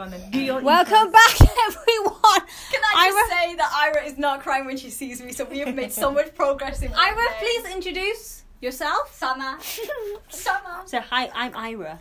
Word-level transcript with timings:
Go 0.00 0.04
on 0.04 0.10
then. 0.12 0.30
Do 0.30 0.40
your 0.40 0.62
Welcome 0.62 0.94
intros. 0.94 1.12
back, 1.12 1.40
everyone. 1.68 2.40
Can 2.72 2.80
I 2.96 3.10
just 3.10 3.32
Ira- 3.32 3.40
say 3.42 3.54
that 3.56 3.70
Ira 3.94 4.02
is 4.06 4.16
not 4.16 4.40
crying 4.40 4.64
when 4.64 4.78
she 4.78 4.88
sees 4.88 5.20
me, 5.22 5.30
so 5.30 5.44
we 5.44 5.58
have 5.58 5.74
made 5.74 5.92
so 5.92 6.10
much 6.10 6.34
progress 6.34 6.80
in 6.80 6.90
one 6.90 6.98
Ira, 6.98 7.16
day. 7.16 7.34
please 7.40 7.74
introduce 7.74 8.44
yourself. 8.62 9.14
Summer. 9.14 9.58
Summer. 10.30 10.80
So 10.86 11.00
hi, 11.00 11.30
I'm 11.34 11.54
Ira. 11.54 11.98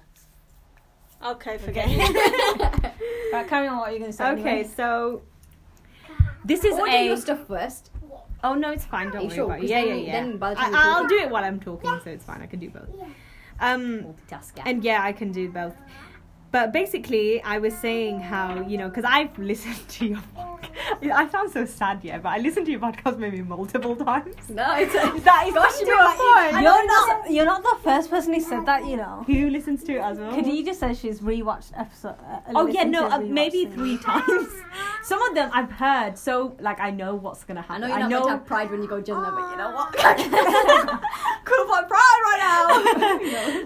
Okay, 1.25 1.57
forget 1.57 1.87
it. 1.89 2.93
right, 3.33 3.45
carry 3.49 3.67
on. 3.67 3.79
What 3.79 3.89
are 3.89 3.91
you 3.91 3.99
going 3.99 4.11
to 4.11 4.15
say? 4.17 4.29
Okay, 4.31 4.49
anyway? 4.49 4.69
so 4.77 5.21
this 6.45 6.63
is 6.63 6.75
Order 6.79 6.91
a. 6.91 7.05
your 7.05 7.17
stuff 7.17 7.45
first. 7.47 7.91
Oh 8.45 8.53
no, 8.53 8.71
it's 8.71 8.85
fine. 8.85 9.07
Don't 9.07 9.17
Are 9.17 9.21
you 9.23 9.27
worry 9.27 9.35
sure? 9.35 9.45
about 9.47 9.63
it. 9.65 9.69
Yeah, 9.69 9.79
then 9.81 9.87
yeah, 9.89 9.95
we- 9.95 10.05
yeah. 10.05 10.11
then 10.23 10.37
by 10.37 10.53
the 10.53 10.59
I, 10.61 10.63
time 10.63 10.71
we 10.71 10.77
I'll 10.77 11.01
talk- 11.01 11.09
do 11.09 11.15
it 11.17 11.29
while 11.29 11.43
I'm 11.43 11.59
talking, 11.59 11.99
so 12.01 12.09
it's 12.11 12.23
fine. 12.23 12.41
I 12.41 12.45
can 12.45 12.59
do 12.61 12.69
both. 12.69 12.87
Um, 13.59 14.15
and 14.65 14.85
yeah, 14.85 15.03
I 15.03 15.11
can 15.11 15.33
do 15.33 15.49
both. 15.49 15.75
But 16.51 16.73
basically, 16.73 17.43
I 17.43 17.59
was 17.59 17.75
saying 17.77 18.21
how 18.21 18.61
you 18.67 18.77
know 18.77 18.89
because 18.89 19.05
I've 19.05 19.37
listened 19.51 19.87
to 19.89 20.05
your. 20.07 20.17
podcast. 20.35 21.11
I 21.13 21.27
sound 21.29 21.51
so 21.51 21.65
sad, 21.65 21.99
yeah, 22.03 22.17
but 22.17 22.29
I 22.29 22.37
listened 22.39 22.65
to 22.65 22.71
your 22.71 22.81
podcast 22.81 23.17
maybe 23.19 23.41
multiple 23.41 23.95
times. 23.95 24.35
no, 24.49 24.75
it's 24.75 24.93
a, 24.95 25.19
That 25.21 25.45
is 25.47 25.53
Gosh, 25.53 25.77
to 25.79 25.85
you 25.85 25.93
a 25.93 25.97
were 25.97 26.03
like- 26.03 26.17
point. 26.53 26.63
You're 26.63 26.85
not. 26.87 27.31
You're 27.31 27.45
not 27.45 27.61
the 27.63 27.77
first 27.83 28.09
person 28.09 28.33
who 28.33 28.41
said 28.41 28.65
that. 28.65 28.85
You 28.85 28.97
know. 28.97 29.23
Who 29.27 29.49
listens 29.51 29.83
to 29.85 29.93
it 29.93 29.99
as 30.01 30.17
well? 30.17 30.31
Khadija 30.33 30.73
says 30.73 30.99
she's 30.99 31.19
rewatched 31.19 31.71
episode. 31.77 32.15
Uh, 32.27 32.39
Oh 32.55 32.67
yeah, 32.67 32.83
no, 32.83 33.07
uh, 33.09 33.19
maybe 33.19 33.65
things. 33.65 33.75
three 33.75 33.97
times. 33.99 34.47
Some 35.03 35.21
of 35.21 35.35
them 35.35 35.49
I've 35.53 35.71
heard, 35.71 36.17
so 36.17 36.55
like 36.59 36.79
I 36.79 36.89
know 36.91 37.13
what's 37.15 37.43
gonna 37.43 37.61
happen. 37.61 37.83
I 37.83 37.87
know 37.87 37.95
you're 37.95 37.99
not 37.99 38.09
meant 38.09 38.23
to 38.25 38.29
have 38.31 38.45
pride 38.45 38.71
when 38.71 38.81
you 38.81 38.87
go 38.87 38.99
Jannah, 39.01 39.31
but 39.31 39.51
you 39.51 39.57
know 39.57 39.71
what? 39.71 39.93
Cool 41.45 41.65
my 41.67 41.83
pride 41.83 42.21
right 42.27 42.39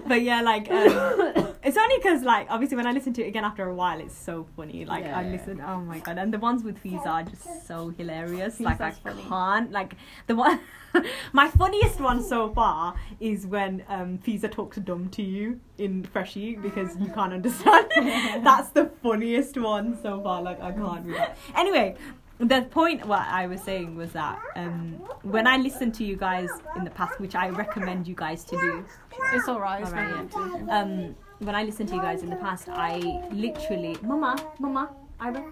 but 0.06 0.22
yeah, 0.22 0.40
like 0.42 0.70
um, 0.70 1.53
it's 1.64 1.76
only 1.76 1.96
because 1.96 2.22
like 2.22 2.46
obviously 2.50 2.76
when 2.76 2.86
I 2.86 2.92
listen 2.92 3.12
to 3.14 3.24
it 3.24 3.28
again 3.28 3.44
after 3.44 3.66
a 3.68 3.74
while, 3.74 3.98
it's 3.98 4.16
so 4.16 4.46
funny. 4.56 4.84
Like 4.84 5.04
I 5.04 5.28
listen, 5.30 5.60
oh 5.60 5.80
my 5.80 5.98
god, 5.98 6.18
and 6.18 6.32
the 6.32 6.38
ones 6.38 6.62
with 6.62 6.82
Fiza 6.82 7.06
are 7.06 7.22
just 7.22 7.66
so 7.66 7.88
hilarious. 7.88 8.60
like 8.60 8.80
I 8.80 8.90
funny. 8.90 9.22
can't 9.22 9.72
like 9.72 9.94
the 10.26 10.36
one. 10.36 10.60
my 11.32 11.48
funniest 11.48 12.00
one 12.00 12.22
so 12.22 12.52
far 12.52 12.94
is 13.18 13.46
when 13.46 13.82
um, 13.88 14.18
Fiza 14.18 14.50
talks 14.50 14.76
dumb 14.76 15.08
to 15.10 15.22
you 15.22 15.58
in 15.78 16.04
Freshie 16.04 16.54
because 16.56 16.96
you 17.00 17.06
can't 17.06 17.32
understand. 17.32 17.90
That's 18.44 18.68
the 18.70 18.90
funniest 19.02 19.56
one 19.56 20.00
so 20.02 20.22
far. 20.22 20.42
Like 20.42 20.60
I 20.60 20.70
can't 20.70 21.06
read 21.06 21.16
that. 21.16 21.38
Anyway, 21.56 21.96
the 22.38 22.62
point 22.62 23.06
what 23.06 23.22
I 23.22 23.46
was 23.46 23.60
saying 23.62 23.96
was 23.96 24.12
that 24.12 24.40
um, 24.56 24.94
when 25.22 25.46
I 25.46 25.56
listen 25.56 25.92
to 25.92 26.04
you 26.04 26.16
guys 26.16 26.48
in 26.76 26.84
the 26.84 26.90
past, 26.90 27.20
which 27.20 27.34
I 27.34 27.48
recommend 27.50 28.08
you 28.08 28.14
guys 28.14 28.44
to 28.44 28.56
do, 28.56 28.84
It's 29.32 29.48
alright. 29.48 29.82
It's 29.82 29.92
Alright, 29.92 30.68
um, 30.68 31.14
when 31.38 31.54
I 31.54 31.62
listen 31.62 31.86
to 31.86 31.94
you 31.94 32.00
guys 32.00 32.22
in 32.22 32.30
the 32.30 32.36
past, 32.36 32.68
I 32.68 32.98
literally, 33.30 33.96
Mama, 34.02 34.36
Mama, 34.58 34.90
Ira. 35.20 35.44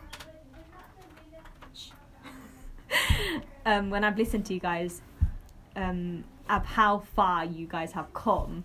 Um, 3.64 3.91
when 3.91 4.02
I've 4.02 4.19
listened 4.19 4.44
to 4.46 4.55
you 4.55 4.58
guys, 4.58 5.02
um, 5.77 6.24
of 6.50 6.67
how 6.67 6.98
far 7.14 7.44
you 7.44 7.67
guys 7.67 7.92
have 7.92 8.12
come, 8.12 8.64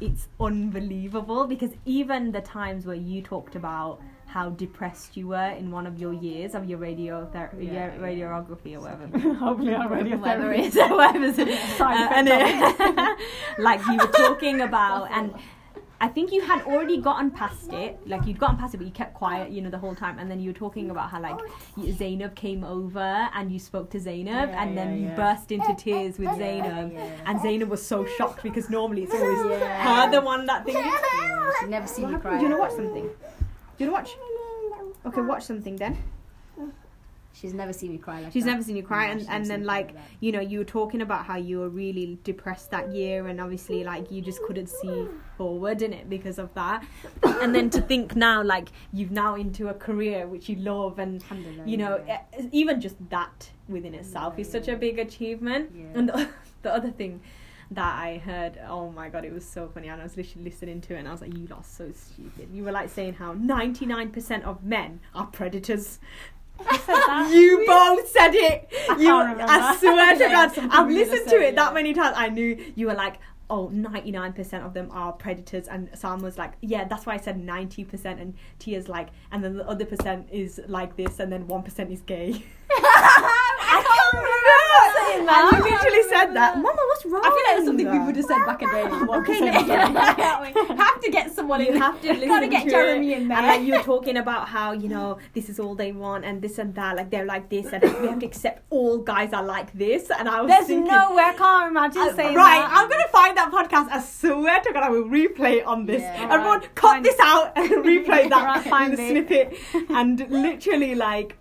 it's 0.00 0.28
unbelievable 0.38 1.46
because 1.46 1.70
even 1.86 2.30
the 2.32 2.42
times 2.42 2.86
where 2.86 2.94
you 2.94 3.22
talked 3.22 3.56
about 3.56 4.00
how 4.28 4.50
depressed 4.50 5.16
you 5.16 5.26
were 5.28 5.50
in 5.60 5.70
one 5.70 5.86
of 5.86 5.98
your 5.98 6.12
years 6.12 6.54
of 6.54 6.66
your 6.68 6.78
radio 6.78 7.26
ther- 7.32 7.50
Yeah, 7.58 7.94
your 7.94 8.02
radiography 8.02 8.74
or 8.76 8.80
whatever. 8.80 9.34
Hopefully, 9.34 9.74
I'm 9.74 9.88
ready. 9.90 10.14
whatever 10.24 10.52
it 10.52 10.64
is. 10.66 10.76
Uh, 11.80 12.08
and 12.18 12.28
it- 12.30 13.18
like 13.58 13.80
you 13.86 13.96
were 13.96 14.12
talking 14.12 14.60
about, 14.60 15.10
and 15.10 15.34
I 16.00 16.06
think 16.08 16.30
you 16.30 16.42
had 16.42 16.62
already 16.62 16.98
gotten 16.98 17.30
past 17.30 17.72
it. 17.72 17.98
Like 18.06 18.26
you'd 18.26 18.38
gotten 18.38 18.56
past 18.56 18.74
it, 18.74 18.76
but 18.76 18.86
you 18.86 18.92
kept 18.92 19.14
quiet, 19.14 19.50
you 19.50 19.62
know, 19.62 19.70
the 19.70 19.78
whole 19.78 19.94
time. 19.94 20.18
And 20.18 20.30
then 20.30 20.38
you 20.40 20.50
were 20.50 20.58
talking 20.66 20.90
about 20.90 21.10
how 21.10 21.20
like 21.20 21.38
y- 21.76 21.90
Zainab 21.90 22.34
came 22.36 22.62
over 22.62 23.00
and 23.34 23.50
you 23.50 23.58
spoke 23.58 23.90
to 23.90 23.98
Zainab, 23.98 24.50
Yeah, 24.50 24.62
and 24.62 24.76
then 24.78 24.88
yeah, 24.90 24.94
you 25.02 25.06
yeah. 25.06 25.16
burst 25.16 25.50
into 25.50 25.74
tears 25.74 26.18
with 26.18 26.36
Zainab. 26.36 26.92
And 27.26 27.40
Zainab 27.40 27.68
was 27.70 27.84
so 27.84 28.04
shocked 28.04 28.42
because 28.42 28.68
normally 28.70 29.04
it's 29.04 29.14
always 29.14 29.60
her 29.60 30.10
the 30.10 30.20
one 30.20 30.46
that 30.46 30.64
thinks. 30.66 30.80
Yeah, 30.80 31.50
she'd 31.60 31.70
never 31.70 31.86
see 31.88 32.02
What 32.02 32.12
me 32.12 32.18
cry. 32.18 32.38
Do 32.38 32.44
you 32.46 32.50
want 32.58 32.72
to 32.72 32.76
watch 32.76 32.86
something? 32.86 33.10
Do 33.78 33.84
you 33.84 33.92
want 33.92 34.06
to 34.06 34.12
watch? 34.12 35.14
Okay, 35.14 35.20
watch 35.22 35.44
something 35.44 35.76
then. 35.76 35.96
She's 37.32 37.54
never 37.54 37.72
seen 37.72 37.92
me 37.92 37.98
cry 37.98 38.20
like 38.20 38.32
She's 38.32 38.44
that. 38.44 38.50
never 38.50 38.62
seen 38.64 38.76
you 38.76 38.82
cry, 38.82 39.06
No, 39.06 39.12
and, 39.12 39.28
and 39.28 39.46
then 39.46 39.64
like 39.64 39.94
like 39.94 39.96
you 40.18 40.32
know 40.32 40.40
you 40.40 40.58
were 40.58 40.64
talking 40.64 41.02
about 41.02 41.24
how 41.24 41.36
you 41.36 41.60
were 41.60 41.68
really 41.68 42.18
depressed 42.24 42.72
that 42.72 42.92
year, 42.92 43.28
and 43.28 43.40
obviously 43.40 43.84
like 43.84 44.10
you 44.10 44.20
just 44.20 44.42
couldn't 44.42 44.68
see 44.68 45.06
forward 45.36 45.82
in 45.82 45.92
it 45.92 46.10
because 46.10 46.40
of 46.40 46.52
that. 46.54 46.84
and 47.22 47.54
then 47.54 47.70
to 47.70 47.80
think 47.80 48.16
now 48.16 48.42
like 48.42 48.70
you've 48.92 49.12
now 49.12 49.36
into 49.36 49.68
a 49.68 49.74
career 49.74 50.26
which 50.26 50.48
you 50.48 50.56
love, 50.56 50.98
and 50.98 51.22
you 51.64 51.76
know 51.76 52.02
yeah. 52.08 52.22
even 52.50 52.80
just 52.80 52.96
that 53.10 53.50
within 53.68 53.94
itself 53.94 54.36
is 54.38 54.50
such 54.50 54.66
a 54.66 54.74
big 54.74 54.98
achievement. 54.98 55.70
Yeah. 55.72 55.84
And 55.94 56.08
the, 56.08 56.28
the 56.62 56.74
other 56.74 56.90
thing 56.90 57.20
that 57.70 57.98
I 57.98 58.18
heard, 58.18 58.58
oh 58.68 58.90
my 58.90 59.08
god, 59.08 59.24
it 59.24 59.32
was 59.32 59.44
so 59.44 59.68
funny, 59.68 59.88
and 59.88 60.00
I 60.00 60.04
was 60.04 60.16
literally 60.16 60.44
listening 60.44 60.80
to 60.82 60.94
it, 60.94 60.98
and 60.98 61.08
I 61.08 61.12
was 61.12 61.20
like, 61.20 61.36
you 61.36 61.46
lot 61.46 61.60
are 61.60 61.64
so 61.64 61.92
stupid. 61.92 62.48
You 62.52 62.64
were 62.64 62.72
like 62.72 62.88
saying 62.90 63.14
how 63.14 63.32
ninety 63.34 63.86
nine 63.86 64.10
percent 64.10 64.44
of 64.44 64.64
men 64.64 65.00
are 65.14 65.26
predators. 65.26 65.98
You 67.30 67.64
both 67.66 68.08
said 68.08 68.34
it. 68.34 68.68
you, 68.98 69.06
can't. 69.06 69.40
I 69.40 69.76
swear 69.80 70.14
to 70.14 70.18
God, 70.18 70.58
I've 70.72 70.90
listened 70.90 71.28
to 71.28 71.36
it 71.36 71.54
that 71.54 71.72
many 71.72 71.94
times. 71.94 72.14
I 72.18 72.30
knew 72.30 72.72
you 72.74 72.86
were 72.86 72.94
like, 72.94 73.18
oh, 73.50 73.70
99% 73.72 74.64
of 74.64 74.74
them 74.74 74.90
are 74.90 75.12
predators. 75.12 75.68
And 75.68 75.88
Sam 75.94 76.20
was 76.20 76.36
like, 76.38 76.52
yeah, 76.60 76.84
that's 76.84 77.06
why 77.06 77.14
I 77.14 77.16
said 77.18 77.40
90%. 77.40 78.04
And 78.20 78.34
Tia's 78.58 78.88
like, 78.88 79.08
and 79.32 79.42
then 79.42 79.56
the 79.56 79.68
other 79.68 79.84
percent 79.84 80.28
is 80.30 80.60
like 80.66 80.96
this, 80.96 81.18
and 81.18 81.32
then 81.32 81.46
1% 81.46 81.92
is 81.92 82.00
gay. 82.02 82.44
I 84.14 85.18
can't 85.18 85.26
that. 85.26 85.52
And 85.54 85.64
you 85.64 85.70
literally 85.70 86.02
said 86.08 86.26
that. 86.34 86.56
Mama, 86.56 86.82
what's 86.88 87.04
wrong? 87.06 87.22
I 87.24 87.28
feel 87.28 87.44
like 87.48 87.56
it's 87.58 87.66
something 87.66 87.90
we 87.90 87.98
would 88.06 88.16
have 88.16 88.24
said 88.24 88.46
back 88.46 88.62
in 88.62 88.68
the 88.68 88.74
day. 88.74 89.18
Okay, 89.18 90.74
have 90.76 91.00
to 91.00 91.10
get 91.10 91.30
someone 91.34 91.60
you 91.60 91.68
in. 91.72 91.76
have 91.76 92.00
to 92.00 92.12
listen 92.12 92.28
Gotta 92.28 92.48
get 92.48 92.64
to 92.64 92.70
Jeremy 92.70 93.12
it. 93.12 93.18
in 93.18 93.28
there. 93.28 93.38
And 93.38 93.46
like 93.46 93.66
you're 93.66 93.82
talking 93.82 94.16
about 94.16 94.48
how 94.48 94.72
you 94.72 94.88
know 94.88 95.18
this 95.34 95.48
is 95.48 95.58
all 95.60 95.74
they 95.74 95.92
want 95.92 96.24
and 96.24 96.40
this 96.42 96.58
and 96.58 96.74
that. 96.74 96.96
Like 96.96 97.10
they're 97.10 97.24
like 97.26 97.48
this, 97.48 97.66
and 97.72 97.82
we 98.00 98.08
have 98.08 98.18
to 98.20 98.26
accept 98.26 98.62
all 98.70 98.98
guys 98.98 99.32
are 99.32 99.44
like 99.44 99.72
this. 99.72 100.10
And 100.10 100.28
I 100.28 100.40
was 100.40 100.48
like, 100.50 100.58
There's 100.60 100.68
thinking, 100.68 100.92
no 100.92 101.14
way 101.14 101.22
I 101.24 101.32
can't 101.34 101.70
imagine 101.70 102.02
uh, 102.02 102.14
saying 102.14 102.36
right, 102.36 102.60
that. 102.60 102.70
I'm 102.72 102.88
gonna 102.88 103.08
find 103.08 103.36
that 103.36 103.50
podcast. 103.52 103.90
I 103.90 104.00
swear 104.02 104.60
to 104.60 104.72
God, 104.72 104.82
I 104.82 104.90
will 104.90 105.04
replay 105.04 105.58
it 105.58 105.64
on 105.66 105.86
this. 105.86 106.00
Yeah. 106.02 106.28
Everyone, 106.30 106.46
Alright, 106.58 106.74
cut 106.74 106.88
find 106.92 107.04
this 107.04 107.16
out 107.20 107.52
and 107.56 107.70
replay 107.84 108.28
that 108.34 108.64
Right, 108.70 108.90
in 108.90 108.96
the 108.96 109.02
it. 109.02 109.10
snippet. 109.10 109.90
And 109.90 110.30
literally, 110.30 110.94
like. 110.94 111.36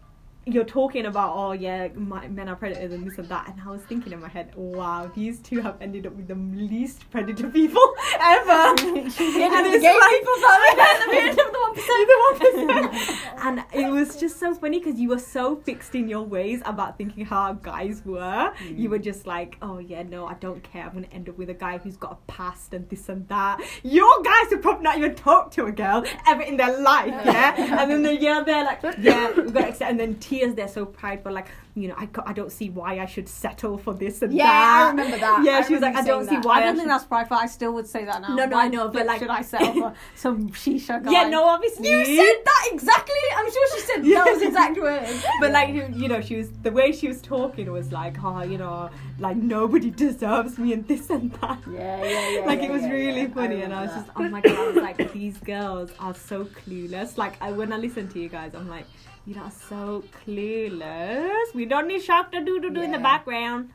You're 0.47 0.63
talking 0.63 1.05
about 1.05 1.33
oh 1.35 1.51
yeah, 1.51 1.89
my, 1.93 2.27
men 2.27 2.47
are 2.49 2.55
predators 2.55 2.91
and 2.93 3.05
this 3.05 3.17
and 3.17 3.27
that, 3.29 3.49
and 3.49 3.61
I 3.61 3.69
was 3.69 3.81
thinking 3.81 4.13
in 4.13 4.21
my 4.21 4.29
head, 4.29 4.53
wow, 4.55 5.11
these 5.13 5.39
two 5.39 5.61
have 5.61 5.75
ended 5.81 6.07
up 6.07 6.13
with 6.13 6.27
the 6.27 6.35
least 6.35 7.09
predator 7.11 7.49
people 7.49 7.81
ever. 8.19 8.51
and 8.51 9.07
it's 9.07 9.17
gay 9.17 9.97
like, 9.99 10.11
people, 10.11 10.35
sorry, 10.39 10.69
at 10.79 11.35
the 11.35 11.43
the 11.43 11.59
one 11.59 12.39
the 12.39 12.95
percent. 12.97 13.19
and 13.43 13.63
it 13.73 13.91
was 13.91 14.15
just 14.17 14.39
so 14.39 14.53
funny 14.55 14.79
because 14.79 14.99
you 14.99 15.09
were 15.09 15.19
so 15.19 15.55
fixed 15.55 15.95
in 15.95 16.07
your 16.07 16.23
ways 16.23 16.61
about 16.65 16.97
thinking 16.97 17.25
how 17.25 17.53
guys 17.53 18.03
were. 18.05 18.53
Mm. 18.59 18.77
You 18.77 18.89
were 18.89 18.99
just 18.99 19.27
like, 19.27 19.57
oh 19.61 19.79
yeah, 19.79 20.03
no, 20.03 20.25
I 20.25 20.35
don't 20.35 20.63
care. 20.63 20.85
I'm 20.85 20.93
gonna 20.93 21.07
end 21.11 21.29
up 21.29 21.37
with 21.37 21.49
a 21.49 21.53
guy 21.53 21.77
who's 21.77 21.97
got 21.97 22.11
a 22.13 22.31
past 22.31 22.73
and 22.73 22.89
this 22.89 23.09
and 23.09 23.27
that. 23.27 23.61
Your 23.83 24.23
guys 24.23 24.51
have 24.51 24.61
probably 24.61 24.83
not 24.83 24.97
even 24.97 25.15
talked 25.15 25.53
to 25.55 25.65
a 25.65 25.71
girl 25.71 26.05
ever 26.27 26.41
in 26.41 26.57
their 26.57 26.79
life, 26.79 27.07
yeah. 27.07 27.81
and 27.81 27.91
then 27.91 28.03
they're 28.03 28.13
yeah, 28.13 28.43
they're 28.43 28.63
like, 28.63 28.81
yeah, 28.99 29.31
we've 29.35 29.53
got 29.53 29.61
to 29.61 29.69
accept. 29.69 29.91
And 29.91 29.99
then 29.99 30.19
tears, 30.39 30.55
they're 30.55 30.67
so 30.67 30.85
prideful, 30.85 31.31
like, 31.31 31.47
you 31.75 31.87
know, 31.87 31.95
I, 31.97 32.07
I 32.25 32.33
don't 32.33 32.51
see 32.51 32.69
why 32.69 32.99
I 32.99 33.05
should 33.05 33.27
settle 33.29 33.77
for 33.77 33.93
this 33.93 34.21
and 34.21 34.33
Yeah, 34.33 34.45
that. 34.45 34.85
I 34.85 34.89
remember 34.89 35.17
that. 35.17 35.43
Yeah, 35.43 35.57
I 35.57 35.61
she 35.61 35.73
was 35.73 35.81
like, 35.81 35.95
I 35.95 36.01
don't 36.03 36.25
saying 36.25 36.41
see 36.41 36.47
why 36.47 36.57
I 36.57 36.59
don't 36.61 36.69
should 36.69 36.77
think 36.77 36.89
that's 36.89 37.03
prideful. 37.05 37.37
I 37.37 37.45
still 37.47 37.73
would 37.73 37.87
say 37.87 38.05
that 38.05 38.21
now. 38.21 38.35
No, 38.35 38.45
no, 38.45 38.55
Why 38.55 38.65
I 38.65 38.67
know, 38.67 38.87
but 38.89 39.05
like- 39.05 39.19
should 39.19 39.29
I 39.29 39.41
settle 39.41 39.73
for 39.73 39.93
some 40.15 40.49
shisha 40.49 41.03
guy? 41.03 41.11
Yeah, 41.11 41.29
no, 41.29 41.43
obviously. 41.43 41.87
You 41.89 42.05
said 42.05 42.35
that 42.45 42.69
exactly. 42.71 43.15
I'm 43.35 43.51
sure 43.51 43.67
she 43.75 43.81
said 43.81 44.05
Yeah. 44.05 44.23
those 44.25 44.41
exact 44.41 44.77
words. 44.81 45.25
But 45.39 45.51
like 45.51 45.73
you 45.73 46.07
know, 46.07 46.21
she 46.21 46.35
was 46.37 46.49
the 46.63 46.71
way 46.71 46.91
she 46.91 47.07
was 47.07 47.21
talking 47.21 47.71
was 47.71 47.91
like, 47.91 48.15
oh, 48.23 48.41
you 48.43 48.57
know, 48.57 48.89
like 49.19 49.37
nobody 49.37 49.89
deserves 49.91 50.57
me 50.57 50.73
and 50.73 50.87
this 50.87 51.09
and 51.09 51.31
that. 51.33 51.59
Yeah, 51.71 52.03
yeah, 52.03 52.29
yeah. 52.39 52.45
like 52.45 52.59
yeah, 52.59 52.65
it 52.65 52.71
was 52.71 52.81
yeah, 52.83 52.91
really 52.91 53.21
yeah. 53.23 53.27
funny, 53.33 53.61
and 53.61 53.73
I 53.73 53.81
was 53.83 53.91
just, 53.91 54.09
oh 54.15 54.27
my 54.29 54.41
god, 54.41 54.55
I 54.57 54.67
was 54.67 54.75
like, 54.77 55.13
these 55.13 55.37
girls 55.39 55.91
are 55.99 56.13
so 56.15 56.45
clueless. 56.45 57.17
Like 57.17 57.41
I, 57.41 57.51
when 57.51 57.71
I 57.71 57.77
listen 57.77 58.07
to 58.09 58.19
you 58.19 58.29
guys, 58.29 58.53
I'm 58.55 58.67
like, 58.69 58.85
you 59.27 59.39
are 59.41 59.51
so 59.51 60.03
clueless. 60.25 61.53
We 61.53 61.65
don't 61.65 61.87
need 61.87 62.01
shock 62.01 62.31
to 62.31 62.43
do 62.43 62.59
do 62.59 62.69
do 62.71 62.81
in 62.81 62.91
the 62.91 62.99
background. 62.99 63.69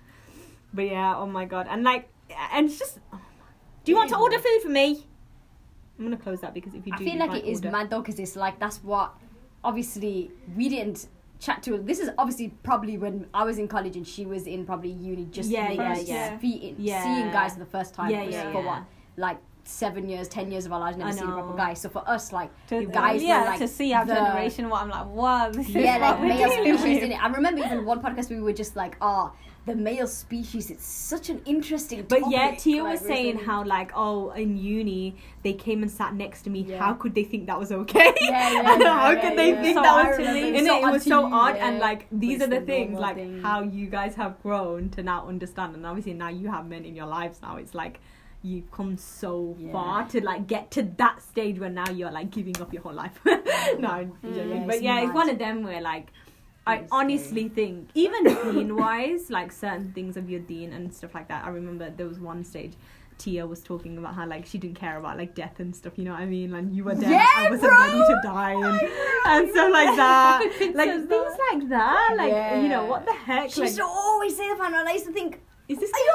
But 0.74 0.86
yeah, 0.86 1.14
oh 1.16 1.26
my 1.26 1.44
god, 1.44 1.66
and 1.68 1.84
like, 1.84 2.08
and 2.52 2.66
it's 2.66 2.78
just, 2.78 2.98
oh 3.12 3.20
do 3.84 3.92
you 3.92 3.96
want 3.96 4.08
to 4.10 4.16
order 4.16 4.38
food 4.38 4.62
for 4.62 4.68
me? 4.70 5.04
I'm 5.98 6.04
gonna 6.06 6.16
close 6.16 6.40
that 6.40 6.54
because 6.54 6.74
if 6.74 6.86
you 6.86 6.92
I 6.94 6.96
do, 6.96 7.04
feel 7.04 7.18
like 7.18 7.34
it 7.34 7.44
is 7.44 7.58
order. 7.58 7.70
mad 7.70 7.90
though 7.90 8.00
because 8.00 8.18
it's 8.18 8.34
like 8.36 8.58
that's 8.58 8.82
what 8.82 9.12
obviously 9.62 10.30
we 10.56 10.68
didn't 10.68 11.06
chat 11.38 11.62
to. 11.64 11.76
This 11.78 11.98
is 11.98 12.10
obviously 12.16 12.48
probably 12.62 12.96
when 12.96 13.26
I 13.34 13.44
was 13.44 13.58
in 13.58 13.68
college 13.68 13.96
and 13.96 14.06
she 14.06 14.24
was 14.24 14.46
in 14.46 14.64
probably 14.64 14.90
uni 14.90 15.26
just 15.26 15.50
Yeah, 15.50 15.70
yeah, 15.70 15.98
yeah. 15.98 16.38
feet- 16.38 16.76
Yeah. 16.78 17.02
seeing 17.02 17.30
guys 17.30 17.52
for 17.54 17.58
the 17.60 17.66
first 17.66 17.92
time 17.94 18.10
Yeah, 18.10 18.24
for, 18.24 18.30
yeah, 18.30 18.52
for 18.52 18.58
yeah. 18.60 18.66
what 18.66 18.82
like 19.16 19.38
seven 19.64 20.08
years, 20.08 20.28
ten 20.28 20.50
years 20.50 20.66
of 20.66 20.72
our 20.72 20.80
lives 20.80 20.96
never 20.96 21.12
seen 21.12 21.28
a 21.28 21.32
proper 21.32 21.56
guy. 21.56 21.74
So 21.74 21.88
for 21.88 22.08
us, 22.08 22.32
like 22.32 22.50
To, 22.68 22.84
guys, 22.86 23.22
yeah, 23.22 23.40
were, 23.40 23.46
like 23.46 23.58
to 23.60 23.68
see 23.68 23.92
our 23.92 24.04
the- 24.04 24.14
generation, 24.14 24.68
what 24.68 24.82
I'm 24.82 24.90
like, 24.90 25.06
wow, 25.06 25.50
this 25.50 25.68
is 25.68 25.74
yeah, 25.74 25.98
what 25.98 26.20
like 26.20 26.20
we're 26.20 26.28
male 26.28 26.50
species 26.78 27.02
in 27.04 27.12
it. 27.12 27.22
I 27.22 27.28
remember 27.28 27.60
even 27.64 27.84
one 27.84 28.00
podcast 28.02 28.30
we 28.30 28.40
were 28.40 28.52
just 28.52 28.76
like, 28.76 28.96
oh, 29.00 29.32
the 29.64 29.76
male 29.76 30.08
species. 30.08 30.70
It's 30.72 30.84
such 30.84 31.30
an 31.30 31.40
interesting. 31.44 32.04
But 32.08 32.28
yeah. 32.28 32.56
Tia 32.56 32.82
Like, 32.82 32.94
was 32.98 33.00
saying 33.06 33.38
how 33.38 33.62
like, 33.64 33.92
oh, 33.94 34.30
in 34.32 34.56
uni 34.56 35.14
they 35.44 35.52
came 35.52 35.82
and 35.82 35.90
sat 35.90 36.14
next 36.14 36.42
to 36.42 36.50
me. 36.50 36.62
Yeah. 36.62 36.78
How 36.80 36.94
could 36.94 37.14
they 37.14 37.22
think 37.22 37.46
that 37.46 37.60
was 37.60 37.70
okay? 37.70 38.12
Yeah, 38.20 38.50
yeah, 38.52 38.78
yeah, 38.78 38.98
how 39.00 39.14
could 39.20 39.38
they 39.38 39.52
think 39.54 39.76
So 39.76 39.82
that 39.82 40.08
was 40.08 40.18
remember 40.18 40.40
innit? 40.40 40.48
it 40.48 40.54
It 40.56 40.62
was 40.62 40.66
so 40.66 40.84
odd 40.84 40.92
to 40.94 41.00
so 41.00 41.28
you, 41.28 41.34
odd, 41.34 41.56
yeah. 41.56 41.68
and 41.68 41.78
like 41.78 42.08
these 42.10 42.42
are 42.42 42.48
the 42.48 42.58
the 42.58 42.66
things 42.66 42.98
like 42.98 43.14
thing. 43.16 43.40
how 43.40 43.62
you 43.62 43.86
guys 43.86 44.16
have 44.16 44.42
grown 44.42 44.88
to 44.90 45.02
now 45.04 45.28
understand, 45.28 45.76
and 45.76 45.86
obviously 45.86 46.14
now 46.14 46.28
you 46.28 46.48
have 46.50 46.66
men 46.66 46.84
in 46.84 46.96
your 46.96 47.06
lives 47.06 47.40
now. 47.40 47.56
It's 47.56 47.72
like 47.74 48.00
you've 48.42 48.70
come 48.70 48.96
so 48.96 49.56
Yeah. 49.58 49.72
far 49.72 50.08
to 50.08 50.24
like 50.24 50.46
get 50.46 50.70
to 50.72 50.82
that 50.98 51.22
stage 51.22 51.58
where 51.58 51.70
now 51.70 51.88
you're 51.90 52.10
like 52.10 52.30
giving 52.30 52.60
up 52.60 52.72
your 52.72 52.82
whole 52.82 52.92
life. 52.92 53.18
no, 53.24 53.88
I'm 53.88 54.12
mm. 54.24 54.34
joking. 54.34 54.62
Yeah, 54.62 54.66
but 54.66 54.82
yeah, 54.82 55.00
it's 55.02 55.14
one 55.14 55.28
of 55.28 55.38
them 55.38 55.64
where 55.64 55.80
like. 55.80 56.12
I 56.64 56.86
honestly 56.92 57.48
think, 57.48 57.90
even 57.94 58.22
deen 58.22 58.76
wise, 58.76 59.30
like 59.30 59.50
certain 59.50 59.90
things 59.92 60.16
of 60.16 60.30
your 60.30 60.38
deen 60.38 60.72
and 60.72 60.94
stuff 60.94 61.12
like 61.12 61.26
that. 61.26 61.44
I 61.44 61.48
remember 61.48 61.90
there 61.90 62.06
was 62.06 62.20
one 62.20 62.44
stage 62.44 62.74
Tia 63.22 63.46
was 63.46 63.60
talking 63.60 63.98
about 63.98 64.14
how 64.14 64.26
like 64.26 64.46
she 64.46 64.58
didn't 64.58 64.76
care 64.76 64.96
about 64.98 65.16
like 65.16 65.34
death 65.34 65.60
and 65.60 65.74
stuff, 65.74 65.92
you 65.96 66.04
know 66.04 66.12
what 66.12 66.20
I 66.20 66.26
mean? 66.26 66.50
Like 66.50 66.64
you 66.70 66.82
were 66.84 66.94
dead, 66.94 67.10
Yeah, 67.10 67.26
I 67.36 67.50
wasn't 67.50 67.70
bro! 67.70 67.78
ready 67.78 67.98
to 67.98 68.20
die 68.22 68.52
and, 68.52 68.80
and 69.26 69.50
stuff 69.50 69.72
like 69.72 69.96
that. 69.96 70.40
like 70.74 71.08
things 71.08 71.38
like 71.50 71.68
that. 71.68 72.14
Like 72.16 72.62
you 72.62 72.68
know, 72.68 72.86
what 72.86 73.06
the 73.06 73.12
heck? 73.12 73.50
She 73.50 73.60
like, 73.60 73.68
used 73.68 73.78
to 73.78 73.84
always 73.84 74.36
say 74.36 74.48
that, 74.48 74.60
and 74.60 74.88
I 74.88 74.92
used 74.92 75.06
to 75.06 75.12
think, 75.12 75.40
is 75.68 75.78
this 75.78 75.92
"Are 75.92 75.98
you 75.98 76.14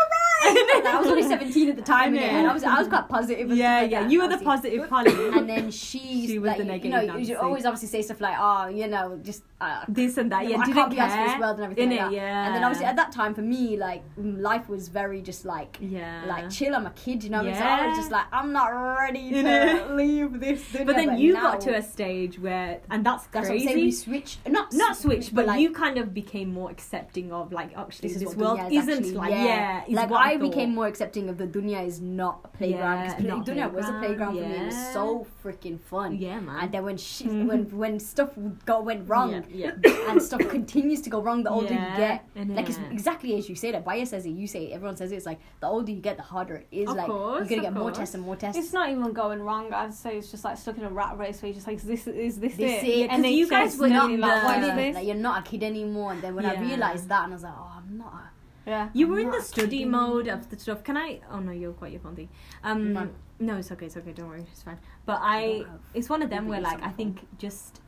alright?" 0.86 0.96
I 0.96 1.00
was 1.00 1.08
only 1.08 1.24
seventeen 1.24 1.70
at 1.70 1.76
the 1.76 1.82
time, 1.82 2.14
innit? 2.14 2.22
and 2.22 2.48
I 2.48 2.54
was 2.54 2.64
I 2.64 2.80
was 2.80 2.88
quite 2.88 3.08
positive. 3.10 3.50
Yeah, 3.52 3.82
like 3.82 3.92
yeah. 3.92 4.02
that, 4.04 4.12
You 4.12 4.22
were 4.22 4.28
the 4.28 4.38
positive 4.38 4.90
Polly. 4.90 5.12
And 5.38 5.50
then 5.50 5.72
she, 5.72 6.28
She 6.28 6.40
was 6.40 6.50
like, 6.50 6.58
the 6.58 6.78
You 6.88 6.90
know, 6.92 7.18
you 7.18 7.38
always 7.38 7.66
obviously 7.66 7.90
say 7.90 8.02
stuff 8.02 8.22
like, 8.22 8.36
"Oh, 8.40 8.68
you 8.68 8.88
know, 8.88 9.20
just 9.24 9.44
uh, 9.60 9.86
this 9.88 10.18
and 10.18 10.32
that. 10.32 10.44
you 10.44 10.52
Yeah, 10.52 10.58
I 10.58 10.66
didn't 10.66 10.74
can't 10.76 10.90
be 10.90 10.96
care. 10.98 11.06
asked 11.06 11.18
for 11.18 11.28
this 11.28 11.40
world 11.40 11.56
and 11.58 11.64
everything 11.66 11.90
like 11.90 12.00
that." 12.00 12.12
Yeah. 12.14 12.46
And 12.46 12.56
then 12.56 12.64
obviously 12.64 12.86
at 12.86 12.96
that 12.96 13.12
time 13.12 13.34
for 13.34 13.42
me, 13.42 13.78
like 13.78 14.04
life 14.18 14.70
was 14.70 14.88
very 14.88 15.22
just 15.22 15.46
like 15.46 15.78
yeah. 15.82 16.24
like 16.28 16.50
chill. 16.50 16.76
I'm 16.76 16.86
a 16.86 16.92
kid, 16.92 17.24
you 17.24 17.30
know. 17.30 17.38
what 17.40 17.48
I 17.48 17.52
mean? 17.52 17.60
So 17.60 17.66
I 17.66 17.88
was 17.88 17.96
Yeah. 17.96 18.02
just 18.02 18.12
like, 18.12 18.26
I'm 18.32 18.52
not 18.52 18.68
ready 18.68 19.32
to 19.32 19.88
leave 20.02 20.40
this. 20.40 20.64
Dunya. 20.72 20.86
but 20.88 20.96
then 20.96 21.18
you 21.18 21.34
now, 21.34 21.42
got 21.52 21.62
to 21.62 21.76
a 21.76 21.82
stage 21.82 22.40
where, 22.40 22.82
and 22.90 23.06
that's 23.06 23.26
That's 23.28 23.50
what 23.50 23.56
I'm 23.56 23.60
crazy. 23.60 23.66
saying. 23.66 23.78
We 23.78 23.92
switched, 23.92 24.48
not 24.48 24.74
not 24.74 24.96
switch, 24.98 25.34
but, 25.34 25.46
like, 25.48 25.60
you 25.60 25.72
kind 25.72 25.98
of 25.98 26.14
became 26.14 26.54
more 26.54 26.70
accepting 26.70 27.32
of 27.32 27.52
like 27.52 27.76
actually 27.76 28.10
this 28.10 28.20
this, 28.20 28.30
is 28.32 28.36
world 28.36 28.60
is 28.72 28.84
isn't 28.84 28.98
actually, 28.98 29.12
like 29.14 29.32
yeah. 29.32 29.84
yeah, 29.88 29.96
like 30.02 30.12
I, 30.12 30.34
I, 30.34 30.38
became 30.38 30.74
more 30.76 30.88
accepting 30.88 31.30
of 31.30 31.38
the 31.38 31.48
dunya 31.48 31.86
is 31.86 32.00
not 32.02 32.42
a 32.44 32.48
playground 32.50 33.06
Yeah, 33.06 33.16
because 33.16 33.26
not 33.26 33.46
dunya 33.46 33.72
was 33.72 33.90
a 33.90 33.94
playground, 33.94 34.36
for 34.36 34.42
me. 34.42 34.56
It 34.56 34.66
was 34.66 34.94
so 34.94 35.26
freaking 35.44 35.80
fun. 35.80 36.16
Yeah, 36.18 36.40
man. 36.40 36.60
And 36.64 36.72
then 36.72 36.84
when 36.84 36.98
she, 36.98 37.26
when 37.50 37.66
when 37.78 38.00
stuff 38.00 38.32
go 38.66 38.82
went 38.82 39.10
wrong, 39.10 39.44
Yeah, 39.50 39.72
and 40.10 40.22
stuff 40.22 40.42
continues 40.50 41.02
to 41.02 41.10
go 41.10 41.22
wrong, 41.22 41.44
the 41.44 41.50
older 41.50 41.74
Yeah, 41.74 41.92
you 41.92 41.98
get. 41.98 42.26
and 42.36 42.56
Like 42.56 42.70
it's 42.70 42.80
exactly 42.92 43.38
as 43.38 43.48
you 43.50 43.56
say 43.56 43.72
that. 43.72 43.84
Baya 43.86 44.06
says 44.06 44.26
it, 44.26 44.30
you 44.32 44.48
say 44.48 44.66
it, 44.66 44.74
everyone 44.74 44.96
says 44.98 45.12
it. 45.12 45.16
It's 45.16 45.26
like 45.26 45.40
the 45.60 45.68
older 45.68 45.92
you 45.92 46.02
get, 46.02 46.18
the 46.18 46.24
harder 46.24 46.56
it 46.58 46.68
is. 46.72 46.90
Of 46.90 46.96
like 46.98 47.08
course, 47.08 47.40
you're 47.40 47.60
gonna 47.62 47.62
get 47.62 47.74
more 47.74 47.92
tests 47.92 48.16
and 48.16 48.24
more 48.24 48.36
tests. 48.36 48.58
It's 48.62 48.74
not 48.74 48.90
even 48.90 49.14
going 49.14 49.42
wrong. 49.42 49.72
I'd 49.74 49.94
say 49.94 50.18
it's 50.18 50.32
just 50.32 50.44
like 50.44 50.58
stuck 50.58 50.78
in 50.78 50.84
a 50.84 50.90
rat 50.90 51.18
race 51.18 51.42
where 51.42 51.48
you're 51.50 51.56
just 51.56 51.68
like, 51.68 51.78
is 51.78 51.84
this 51.84 52.08
is 52.08 52.40
this, 52.40 52.56
This 52.56 52.84
it? 52.84 52.88
it, 52.88 53.10
'cause 53.10 53.26
you 53.26 53.50
guys 53.50 53.78
were 53.78 53.88
in 53.88 54.20
like, 54.20 54.42
the- 54.42 54.46
what 54.48 54.60
is 54.64 54.76
this? 54.76 54.96
like 54.96 55.06
you're 55.08 55.16
not 55.16 55.46
a 55.46 55.50
kid 55.50 55.64
anymore. 55.64 56.12
And 56.14 56.22
then 56.22 56.36
when 56.36 56.46
I 56.46 56.60
realized 56.60 57.08
that, 57.10 57.24
and 57.26 57.34
I 57.34 57.36
was 57.36 57.44
like, 57.44 57.54
oh, 57.58 57.72
I'm 57.78 57.98
not. 57.98 58.14
A, 58.14 58.30
yeah. 58.70 58.90
You 58.94 59.08
were 59.08 59.20
I'm 59.20 59.26
in 59.28 59.32
the 59.32 59.42
study 59.42 59.68
kidding. 59.70 59.92
mode 59.92 60.28
of 60.28 60.50
the 60.50 60.60
stuff. 60.60 60.84
Can 60.84 60.98
I? 60.98 61.22
Oh 61.32 61.40
no, 61.40 61.54
you're 61.54 61.72
quite 61.72 61.94
your 61.94 62.02
phone. 62.02 62.28
Um, 62.66 62.94
Fine. 62.94 63.14
no, 63.40 63.56
it's 63.56 63.72
okay. 63.72 63.86
It's 63.86 63.96
okay. 63.96 64.12
Don't 64.12 64.28
worry. 64.28 64.46
It's 64.52 64.62
fine. 64.64 64.78
But 65.06 65.20
I 65.22 65.38
I, 65.38 65.66
it's 65.94 66.10
one 66.10 66.22
of 66.22 66.30
them 66.30 66.48
where 66.50 66.60
like 66.60 66.84
I 66.84 66.90
think 66.90 67.26
just 67.38 67.80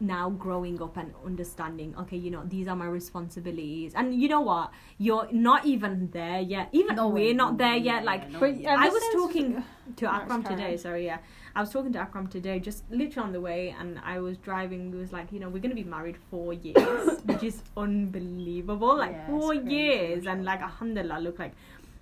now 0.00 0.30
growing 0.30 0.82
up 0.82 0.96
and 0.96 1.12
understanding. 1.24 1.94
Okay, 2.00 2.16
you 2.16 2.30
know 2.30 2.42
these 2.44 2.66
are 2.68 2.74
my 2.76 2.86
responsibilities, 2.86 3.92
and 3.94 4.14
you 4.20 4.28
know 4.28 4.40
what? 4.40 4.70
You're 4.98 5.28
not 5.32 5.64
even 5.64 6.10
there 6.12 6.40
yet. 6.40 6.68
Even 6.72 6.96
No 6.96 7.08
we're 7.08 7.14
way. 7.28 7.32
not 7.32 7.58
there 7.58 7.76
Yeah, 7.76 7.94
yet. 7.94 8.04
Like 8.04 8.30
no 8.30 8.40
But 8.40 8.64
I 8.66 8.88
was 8.88 9.02
talking 9.12 9.62
to 9.96 10.12
Akram 10.12 10.42
today. 10.42 10.72
on. 10.72 10.78
Sorry, 10.78 11.04
yeah. 11.06 11.18
I 11.54 11.60
was 11.60 11.70
talking 11.70 11.92
to 11.92 11.98
Akram 11.98 12.26
today, 12.28 12.58
just 12.60 12.82
literally 12.90 13.26
on 13.26 13.32
the 13.32 13.40
way, 13.40 13.74
and 13.78 14.00
I 14.04 14.18
was 14.20 14.38
driving. 14.38 14.92
It 14.92 14.96
was 14.96 15.12
like, 15.12 15.30
you 15.32 15.38
know, 15.38 15.48
we're 15.50 15.60
gonna 15.62 15.74
be 15.74 15.84
married 15.84 16.16
four 16.30 16.52
years, 16.54 17.20
which 17.24 17.42
is 17.42 17.62
unbelievable. 17.76 18.96
Like 18.96 19.12
Yeah, 19.12 19.26
four 19.26 19.54
years, 19.54 20.26
and 20.26 20.42
mashallah. 20.42 20.44
like 20.44 20.60
alhamdulillah, 20.62 21.18
look 21.20 21.38
like. 21.38 21.52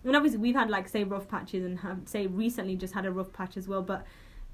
And 0.04 0.16
obviously, 0.16 0.38
we've 0.38 0.54
had 0.54 0.70
like 0.70 0.88
say 0.88 1.04
rough 1.04 1.28
patches, 1.28 1.64
and 1.64 1.78
have, 1.80 2.00
say 2.06 2.26
recently 2.26 2.76
just 2.76 2.94
had 2.94 3.04
a 3.06 3.10
rough 3.12 3.32
patch 3.32 3.56
as 3.56 3.68
well. 3.68 3.82
But 3.82 4.06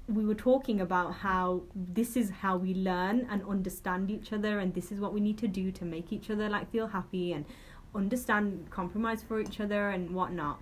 we 0.07 0.25
were 0.25 0.35
talking 0.35 0.81
about 0.81 1.13
how 1.15 1.63
this 1.75 2.15
is 2.15 2.29
how 2.29 2.55
we 2.57 2.73
learn 2.73 3.27
and 3.29 3.43
understand 3.47 4.09
each 4.09 4.31
other, 4.31 4.59
and 4.59 4.73
this 4.73 4.91
is 4.91 4.99
what 4.99 5.13
we 5.13 5.19
need 5.19 5.37
to 5.39 5.47
do 5.47 5.71
to 5.71 5.85
make 5.85 6.13
each 6.13 6.29
other 6.29 6.49
like 6.49 6.71
feel 6.71 6.87
happy 6.87 7.33
and 7.33 7.45
understand, 7.93 8.67
compromise 8.69 9.23
for 9.23 9.41
each 9.41 9.59
other 9.59 9.89
and 9.89 10.11
whatnot. 10.11 10.59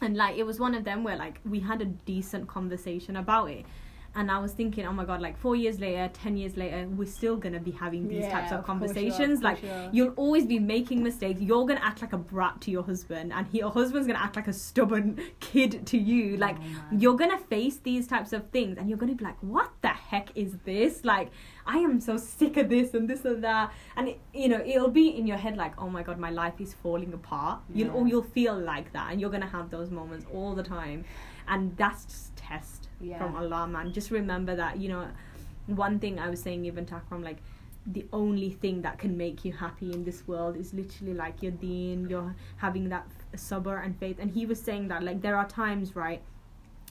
And 0.00 0.16
like 0.16 0.36
it 0.36 0.44
was 0.44 0.60
one 0.60 0.74
of 0.74 0.84
them 0.84 1.02
where 1.02 1.16
like 1.16 1.40
we 1.44 1.60
had 1.60 1.80
a 1.80 1.86
decent 1.86 2.46
conversation 2.46 3.16
about 3.16 3.50
it 3.50 3.64
and 4.18 4.30
i 4.30 4.38
was 4.44 4.52
thinking 4.52 4.84
oh 4.84 4.92
my 4.92 5.04
god 5.04 5.20
like 5.26 5.36
four 5.38 5.54
years 5.54 5.78
later 5.84 6.10
ten 6.12 6.36
years 6.36 6.56
later 6.56 6.86
we're 6.98 7.06
still 7.06 7.36
gonna 7.36 7.60
be 7.60 7.70
having 7.70 8.08
these 8.08 8.24
Yeah, 8.24 8.32
types 8.36 8.52
of 8.52 8.58
of 8.60 8.64
course 8.66 8.80
you 8.80 8.88
are, 8.88 8.88
conversations. 8.88 9.38
of 9.38 9.44
like 9.44 9.62
are. 9.64 9.88
you'll 9.92 10.14
always 10.24 10.44
be 10.54 10.58
making 10.58 11.02
mistakes. 11.02 11.40
You're 11.40 11.66
gonna 11.66 11.86
act 11.90 12.02
like 12.02 12.12
a 12.12 12.18
brat 12.18 12.60
to 12.62 12.70
your 12.70 12.82
husband 12.82 13.32
and 13.32 13.46
he, 13.46 13.58
your 13.58 13.70
husband's 13.70 14.06
gonna 14.08 14.18
act 14.18 14.36
like 14.36 14.48
a 14.48 14.52
stubborn 14.52 15.20
kid 15.40 15.86
to 15.86 15.98
you. 15.98 16.34
Oh, 16.34 16.38
like 16.46 16.56
Oh, 16.60 16.96
you're 17.02 17.16
gonna 17.16 17.38
face 17.38 17.76
these 17.78 18.06
types 18.08 18.32
of 18.32 18.42
things 18.50 18.76
and 18.78 18.88
you're 18.88 18.98
gonna 18.98 19.14
be 19.14 19.24
like 19.24 19.40
what 19.42 19.70
the 19.82 19.88
heck 20.10 20.28
is 20.36 20.56
this? 20.64 21.04
Like 21.04 21.28
i 21.66 21.78
am 21.78 22.00
so 22.00 22.16
sick 22.16 22.56
of 22.56 22.68
this 22.70 22.94
and 22.94 23.08
this 23.08 23.24
and 23.24 23.44
that. 23.44 23.72
And 23.96 24.08
it, 24.08 24.20
you 24.34 24.48
know 24.48 24.60
it'll 24.64 24.90
be 24.90 25.08
in 25.18 25.26
your 25.26 25.36
head 25.36 25.56
like 25.56 25.74
oh 25.80 25.88
my 25.88 26.02
god 26.02 26.18
my 26.18 26.30
life 26.30 26.60
is 26.60 26.74
falling 26.74 27.12
apart. 27.14 27.60
You'll 27.72 27.94
Yeah. 27.94 28.04
you'll 28.10 28.30
feel 28.38 28.58
like 28.58 28.92
that 28.94 29.12
and 29.12 29.20
you're 29.20 29.30
gonna 29.30 29.46
have 29.58 29.70
those 29.70 29.90
moments 29.90 30.26
all 30.34 30.54
the 30.54 30.64
time. 30.64 31.04
And 31.46 31.76
that's 31.76 32.04
just 32.04 32.36
test 32.36 32.87
Yeah. 33.00 33.18
from 33.18 33.36
allah 33.36 33.66
man 33.66 33.92
just 33.92 34.10
remember 34.10 34.56
that 34.56 34.78
you 34.78 34.88
know 34.88 35.06
one 35.66 35.98
thing 35.98 36.18
i 36.18 36.28
was 36.28 36.40
saying 36.40 36.64
even 36.64 36.86
to 36.86 36.94
Akram, 36.94 37.22
like 37.22 37.38
the 37.86 38.04
only 38.12 38.50
thing 38.50 38.82
that 38.82 38.98
can 38.98 39.16
make 39.16 39.44
you 39.44 39.52
happy 39.52 39.92
in 39.92 40.04
this 40.04 40.26
world 40.26 40.56
is 40.56 40.74
literally 40.74 41.14
like 41.14 41.42
your 41.42 41.52
deen 41.52 42.08
you're 42.08 42.34
having 42.56 42.88
that 42.88 43.06
sabr 43.34 43.84
and 43.84 43.98
faith 43.98 44.16
and 44.18 44.30
he 44.32 44.44
was 44.46 44.60
saying 44.60 44.88
that 44.88 45.02
like 45.02 45.22
there 45.22 45.36
are 45.36 45.46
times 45.46 45.96
right 45.96 46.22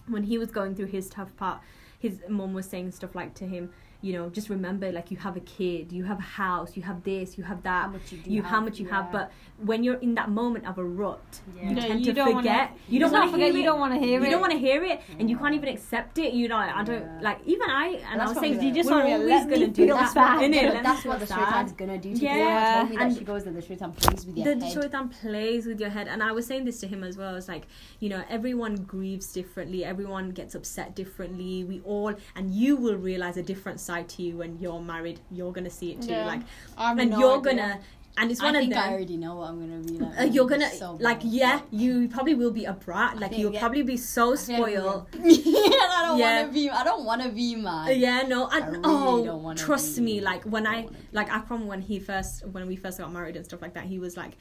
when 0.07 0.23
he 0.23 0.37
was 0.37 0.49
going 0.49 0.73
through 0.75 0.85
his 0.85 1.09
tough 1.09 1.35
part 1.37 1.61
his 1.99 2.21
mom 2.29 2.53
was 2.53 2.65
saying 2.65 2.91
stuff 2.91 3.15
like 3.15 3.33
to 3.33 3.45
him 3.45 3.71
you 4.01 4.13
know 4.13 4.29
just 4.29 4.49
remember 4.49 4.91
like 4.91 5.09
you 5.09 5.17
have 5.17 5.35
a 5.35 5.39
kid 5.41 5.91
you 5.91 6.03
have 6.03 6.19
a 6.19 6.29
house 6.43 6.77
you 6.77 6.83
have 6.83 7.03
this 7.03 7.35
you 7.37 7.43
have 7.43 7.63
that 7.63 7.83
how 7.85 7.89
much 7.89 8.11
you 8.11 8.17
do 8.19 8.29
you 8.31 8.41
have, 8.43 8.51
how 8.51 8.61
much 8.61 8.79
you 8.79 8.87
have 8.87 9.11
but 9.11 9.31
when 9.65 9.83
you're 9.83 9.95
in 9.95 10.13
that 10.13 10.29
moment 10.29 10.67
of 10.67 10.77
a 10.77 10.83
rut 10.83 11.19
Yeah. 11.55 11.69
you 11.69 11.75
Yeah, 11.75 11.87
tend 11.87 11.99
you 12.01 12.05
to 12.05 12.13
don't 12.13 12.33
wanna- 12.35 12.41
forget 12.43 12.77
you 12.87 12.99
don't 12.99 13.11
want 13.11 13.25
to 13.25 13.31
forget, 13.31 13.47
hear 13.47 13.55
you 13.57 13.63
it 13.63 13.65
don't 13.65 13.79
wanna 13.79 13.97
hear 13.97 14.19
it 14.21 14.23
you 14.25 14.29
don't 14.29 14.41
want 14.41 14.53
to 14.53 14.59
hear 14.59 14.83
it 14.83 15.01
and 15.17 15.29
you 15.31 15.35
can't 15.37 15.55
even 15.55 15.69
accept 15.69 16.19
it 16.19 16.33
you 16.33 16.47
know 16.47 16.57
i 16.57 16.83
don't 16.83 17.01
Yeah. 17.01 17.19
like 17.23 17.39
even 17.45 17.67
i 17.71 17.87
and 18.11 18.21
i 18.21 18.27
was 18.27 18.37
saying 18.37 18.61
You 18.61 18.71
just 18.73 18.87
we're 18.89 18.97
want 18.97 19.07
to 19.07 19.13
always 19.13 19.29
let 19.29 19.49
gonna 19.49 19.67
do 19.67 19.85
feel 19.87 19.97
that 19.97 20.13
bad. 20.13 20.39
innit? 20.41 20.53
Yeah, 20.53 20.61
Let 20.61 20.73
but 20.73 20.77
me 20.77 20.83
that's 20.89 21.05
what 21.05 21.19
the 21.19 21.27
sad. 21.27 21.39
shaitan's 21.45 21.71
gonna 21.73 21.97
do 21.97 22.13
to 22.13 22.19
you. 22.21 22.27
Yeah, 22.27 22.43
Mama 22.43 22.77
told 22.77 22.89
me 22.91 22.95
that 22.97 23.03
and- 23.07 23.17
she 23.17 23.23
goes 23.23 23.45
and 23.47 23.55
the 23.57 23.61
shaitan 23.61 23.91
plays 23.93 24.25
with 24.27 24.37
your 24.37 24.55
the 24.55 24.65
head. 24.65 24.73
shaitan 24.83 25.09
plays 25.09 25.65
with 25.65 25.79
your 25.79 25.89
head 25.89 26.07
and 26.07 26.21
i 26.21 26.31
was 26.31 26.45
saying 26.45 26.65
this 26.65 26.79
to 26.81 26.87
him 26.87 27.03
as 27.03 27.17
well 27.17 27.35
it's 27.35 27.47
like 27.47 27.65
you 27.99 28.09
know 28.09 28.21
everyone 28.29 28.75
grieves 28.75 29.33
differently 29.33 29.83
everyone 29.83 30.29
gets 30.31 30.53
upset 30.53 30.95
differently 30.95 31.63
we 31.63 31.79
all 31.81 32.13
and 32.35 32.53
you 32.53 32.75
will 32.75 32.95
realize 32.95 33.37
a 33.37 33.43
different 33.43 33.79
side 33.89 34.07
to 34.13 34.19
you 34.25 34.33
when 34.41 34.51
you're 34.61 34.81
married 34.93 35.19
you're 35.37 35.53
gonna 35.57 35.75
see 35.79 35.89
it 35.93 36.01
too 36.01 36.11
Yeah. 36.15 36.25
like 36.33 36.41
I 36.77 36.89
have 36.89 36.97
and 36.99 37.11
no 37.11 37.19
you're 37.21 37.37
idea. 37.39 37.47
gonna 37.47 37.79
and 38.19 38.31
it's 38.31 38.41
I 38.41 38.45
one 38.47 38.55
of 38.55 38.61
think 38.61 38.73
them 38.73 38.83
I 38.83 38.91
already 38.93 39.17
know 39.23 39.33
what 39.39 39.47
I'm 39.49 39.59
gonna 39.63 39.83
be 39.89 39.95
like. 40.03 40.19
uh, 40.21 40.23
you're 40.35 40.47
gonna 40.53 40.69
So 40.71 40.87
like 41.09 41.21
bad. 41.21 41.31
yeah 41.41 41.57
you 41.81 41.91
probably 42.15 42.33
will 42.41 42.55
be 42.61 42.65
a 42.65 42.73
brat 42.85 43.19
like 43.23 43.37
you'll 43.39 43.53
yeah. 43.53 43.59
probably 43.63 43.83
be 43.93 43.97
so 44.13 44.25
I 44.33 44.35
spoiled 44.45 45.05
I'm 45.13 45.21
I 45.23 45.99
don't 46.07 46.17
Yeah. 46.21 46.31
want 46.41 46.47
to 46.47 46.53
be. 46.59 46.63
I 46.79 46.83
don't 46.89 47.03
want 47.09 47.21
to 47.25 47.29
be 47.29 47.47
man. 47.55 47.87
Uh, 47.87 47.91
yeah 48.05 48.19
no 48.33 48.39
I 48.45 48.57
and 48.57 48.65
really 48.71 48.81
oh 48.85 49.23
don't 49.29 49.43
wanna 49.43 49.59
trust 49.67 49.91
be- 49.97 50.01
me 50.09 50.15
like 50.29 50.43
when 50.55 50.65
I 50.65 50.77
like 50.77 50.87
i 50.87 50.87
don't 50.87 50.91
wanna 50.91 51.01
be. 51.11 51.17
like 51.19 51.29
akram 51.37 51.63
when 51.71 51.81
he 51.89 51.99
first 52.09 52.33
when 52.53 52.65
we 52.71 52.75
first 52.75 52.97
got 53.01 53.11
married 53.17 53.35
and 53.39 53.45
stuff 53.49 53.61
like 53.65 53.75
that 53.77 53.85
he 53.93 53.99
was 54.05 54.17
like 54.23 54.33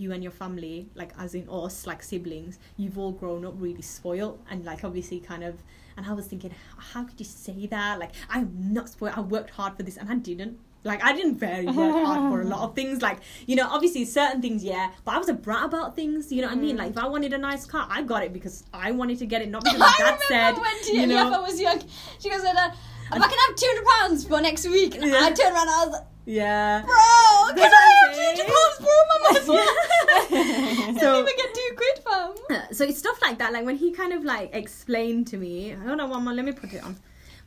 you 0.00 0.08
and 0.14 0.22
your 0.26 0.32
family 0.42 0.76
like 1.00 1.12
as 1.24 1.34
in 1.34 1.46
us 1.62 1.76
like 1.90 2.00
siblings 2.02 2.58
you've 2.80 2.98
all 3.02 3.12
grown 3.22 3.42
up 3.48 3.54
really 3.66 3.82
spoiled 3.96 4.36
and 4.50 4.64
like 4.70 4.80
obviously 4.88 5.18
kind 5.20 5.44
of 5.50 5.54
and 5.98 6.06
i 6.06 6.12
was 6.14 6.26
thinking 6.26 6.52
how 6.78 7.04
could 7.04 7.18
you 7.20 7.26
say 7.26 7.66
that 7.66 7.98
like 7.98 8.12
i'm 8.30 8.48
not 8.72 8.88
spoiled 8.88 9.12
i 9.16 9.20
worked 9.20 9.50
hard 9.50 9.76
for 9.76 9.82
this 9.82 9.98
and 9.98 10.08
i 10.10 10.14
didn't 10.14 10.58
like 10.84 11.02
I 11.04 11.12
didn't 11.12 11.34
very 11.34 11.66
work 11.66 12.06
hard 12.06 12.30
for 12.32 12.40
a 12.40 12.44
lot 12.44 12.60
of 12.60 12.74
things. 12.78 13.02
Like 13.02 13.18
you 13.48 13.56
know, 13.56 13.66
obviously 13.68 14.04
certain 14.04 14.40
things, 14.40 14.62
yeah. 14.62 14.92
But 15.04 15.16
I 15.16 15.18
was 15.18 15.28
a 15.28 15.34
brat 15.34 15.64
about 15.64 15.96
things. 15.96 16.30
You 16.30 16.40
know 16.42 16.48
what 16.48 16.56
I 16.56 16.60
mean? 16.60 16.76
Mm. 16.76 16.78
Like 16.78 16.90
if 16.92 16.98
I 16.98 17.06
wanted 17.08 17.32
a 17.32 17.38
nice 17.38 17.66
car, 17.66 17.84
I 17.90 18.02
got 18.02 18.22
it 18.22 18.32
because 18.32 18.62
I 18.72 18.92
wanted 18.92 19.18
to 19.18 19.26
get 19.26 19.42
it, 19.42 19.50
not 19.50 19.64
because 19.64 19.80
my 19.80 19.86
I 19.86 19.98
dad 19.98 20.04
remember 20.04 20.24
said. 20.28 20.62
when 20.62 20.82
Tia 20.84 21.00
you 21.00 21.06
know, 21.08 21.32
I 21.34 21.40
was 21.40 21.60
young. 21.60 21.82
She 22.20 22.30
goes, 22.30 22.44
uh, 22.44 22.70
"If 23.12 23.12
I 23.12 23.28
can 23.32 23.38
have 23.48 23.56
two 23.56 23.66
hundred 23.70 23.86
pounds 23.98 24.24
for 24.24 24.40
next 24.40 24.68
week," 24.68 24.94
and 24.94 25.04
Yeah. 25.10 25.18
I 25.24 25.32
turned 25.32 25.52
around, 25.56 25.66
and 25.66 25.70
I 25.70 25.84
was 25.84 25.92
like, 25.94 26.06
yeah. 26.26 26.82
"Bro, 26.82 27.56
can 27.56 27.72
I 27.74 27.82
have 27.98 28.14
two 28.14 28.26
hundred 28.30 28.46
pounds 28.54 28.76
for 28.78 28.98
my 29.10 29.16
mum?" 29.24 30.98
So- 31.00 31.20
even 31.20 31.36
get 31.36 31.54
two 31.54 31.70
quid, 31.76 31.96
fam. 32.06 32.67
So 32.78 32.84
it's 32.84 33.00
stuff 33.00 33.20
like 33.20 33.38
that. 33.38 33.52
Like 33.52 33.64
when 33.64 33.74
he 33.74 33.90
kind 33.90 34.12
of 34.12 34.22
like 34.22 34.54
explained 34.54 35.26
to 35.28 35.36
me. 35.36 35.70
Hold 35.70 35.98
on 35.98 36.10
one 36.10 36.22
more. 36.22 36.32
Let 36.32 36.44
me 36.44 36.52
put 36.52 36.72
it 36.72 36.84
on. 36.84 36.94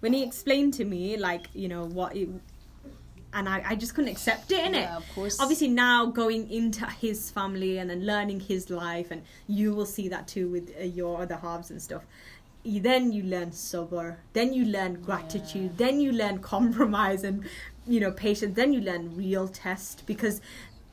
When 0.02 0.12
he 0.12 0.24
explained 0.24 0.74
to 0.74 0.84
me, 0.84 1.16
like 1.16 1.48
you 1.54 1.70
know 1.70 1.86
what, 1.86 2.18
it, 2.18 2.28
and 3.32 3.48
I, 3.48 3.64
I 3.66 3.76
just 3.76 3.96
couldn't 3.96 4.12
accept 4.12 4.52
it, 4.52 4.60
innit? 4.60 4.82
Yeah, 4.82 4.98
of 4.98 5.10
course. 5.16 5.40
Obviously 5.40 5.70
now 5.70 6.08
going 6.08 6.52
into 6.52 6.86
his 6.86 7.32
family 7.32 7.78
and 7.78 7.90
then 7.90 8.06
learning 8.06 8.42
his 8.42 8.70
life, 8.70 9.10
and 9.10 9.24
you 9.48 9.74
will 9.74 9.86
see 9.86 10.10
that 10.10 10.28
too 10.28 10.50
with 10.50 10.70
uh, 10.78 10.84
your 10.84 11.22
other 11.22 11.38
halves 11.38 11.72
and 11.72 11.82
stuff. 11.82 12.04
You, 12.64 12.82
then 12.82 13.14
you 13.14 13.24
learn 13.24 13.52
sabr. 13.52 14.18
Then 14.34 14.54
you 14.54 14.66
learn 14.66 15.02
gratitude. 15.02 15.78
Then 15.78 16.02
you 16.02 16.12
learn 16.12 16.40
compromise 16.56 17.24
and 17.24 17.46
you 17.88 18.02
know 18.02 18.12
patience. 18.12 18.58
Then 18.58 18.74
you 18.74 18.82
learn 18.82 19.16
real 19.16 19.48
test 19.48 20.06
because 20.06 20.42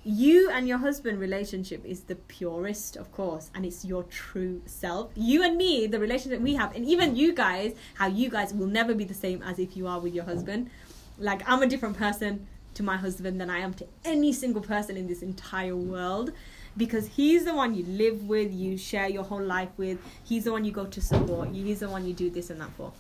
you 0.09 0.51
and 0.51 0.67
your 0.67 0.79
husband 0.79 1.21
relationship 1.21 1.85
is 1.85 2.01
the 2.05 2.15
purest 2.15 2.97
of 2.97 3.13
course 3.13 3.51
and 3.55 3.67
it's 3.67 3.85
your 3.85 4.05
true 4.05 4.63
self. 4.65 5.11
You 5.15 5.43
and 5.43 5.59
me 5.59 5.87
the 5.87 5.99
relationship 5.99 6.41
we 6.41 6.55
have 6.55 6.75
and 6.75 6.87
even 6.87 7.15
you 7.15 7.35
guys 7.35 7.75
how 7.93 8.07
you 8.07 8.31
guys 8.31 8.55
will 8.55 8.69
never 8.69 8.95
be 8.95 9.05
the 9.05 9.13
same 9.13 9.43
as 9.43 9.59
if 9.59 9.77
you 9.77 9.87
are 9.87 10.01
with 10.01 10.15
your 10.15 10.25
husband. 10.25 10.71
Like 11.19 11.47
i'm 11.47 11.63
a 11.63 11.67
different 11.67 11.99
person 11.99 12.47
to 12.73 12.83
my 12.83 12.97
husband 12.97 13.39
than 13.39 13.51
i 13.51 13.59
am 13.59 13.75
to 13.75 13.87
any 14.05 14.33
single 14.33 14.63
person 14.63 14.97
in 14.97 15.09
this 15.09 15.21
entire 15.21 15.77
world 15.77 16.33
because 16.77 17.09
he's 17.09 17.45
the 17.45 17.55
one 17.55 17.75
you 17.75 17.85
live 17.85 18.23
with 18.29 18.53
you 18.53 18.79
share 18.79 19.09
your 19.09 19.25
whole 19.25 19.43
life 19.43 19.71
with 19.77 19.99
he's 20.25 20.45
the 20.45 20.53
one 20.53 20.65
you 20.65 20.73
go 20.73 20.87
to 20.87 21.01
support 21.03 21.49
he's 21.49 21.81
the 21.81 21.89
one 21.91 22.07
you 22.07 22.15
do 22.15 22.31
this 22.31 22.49
and 22.49 22.61
that 22.61 22.71
for. 22.79 22.93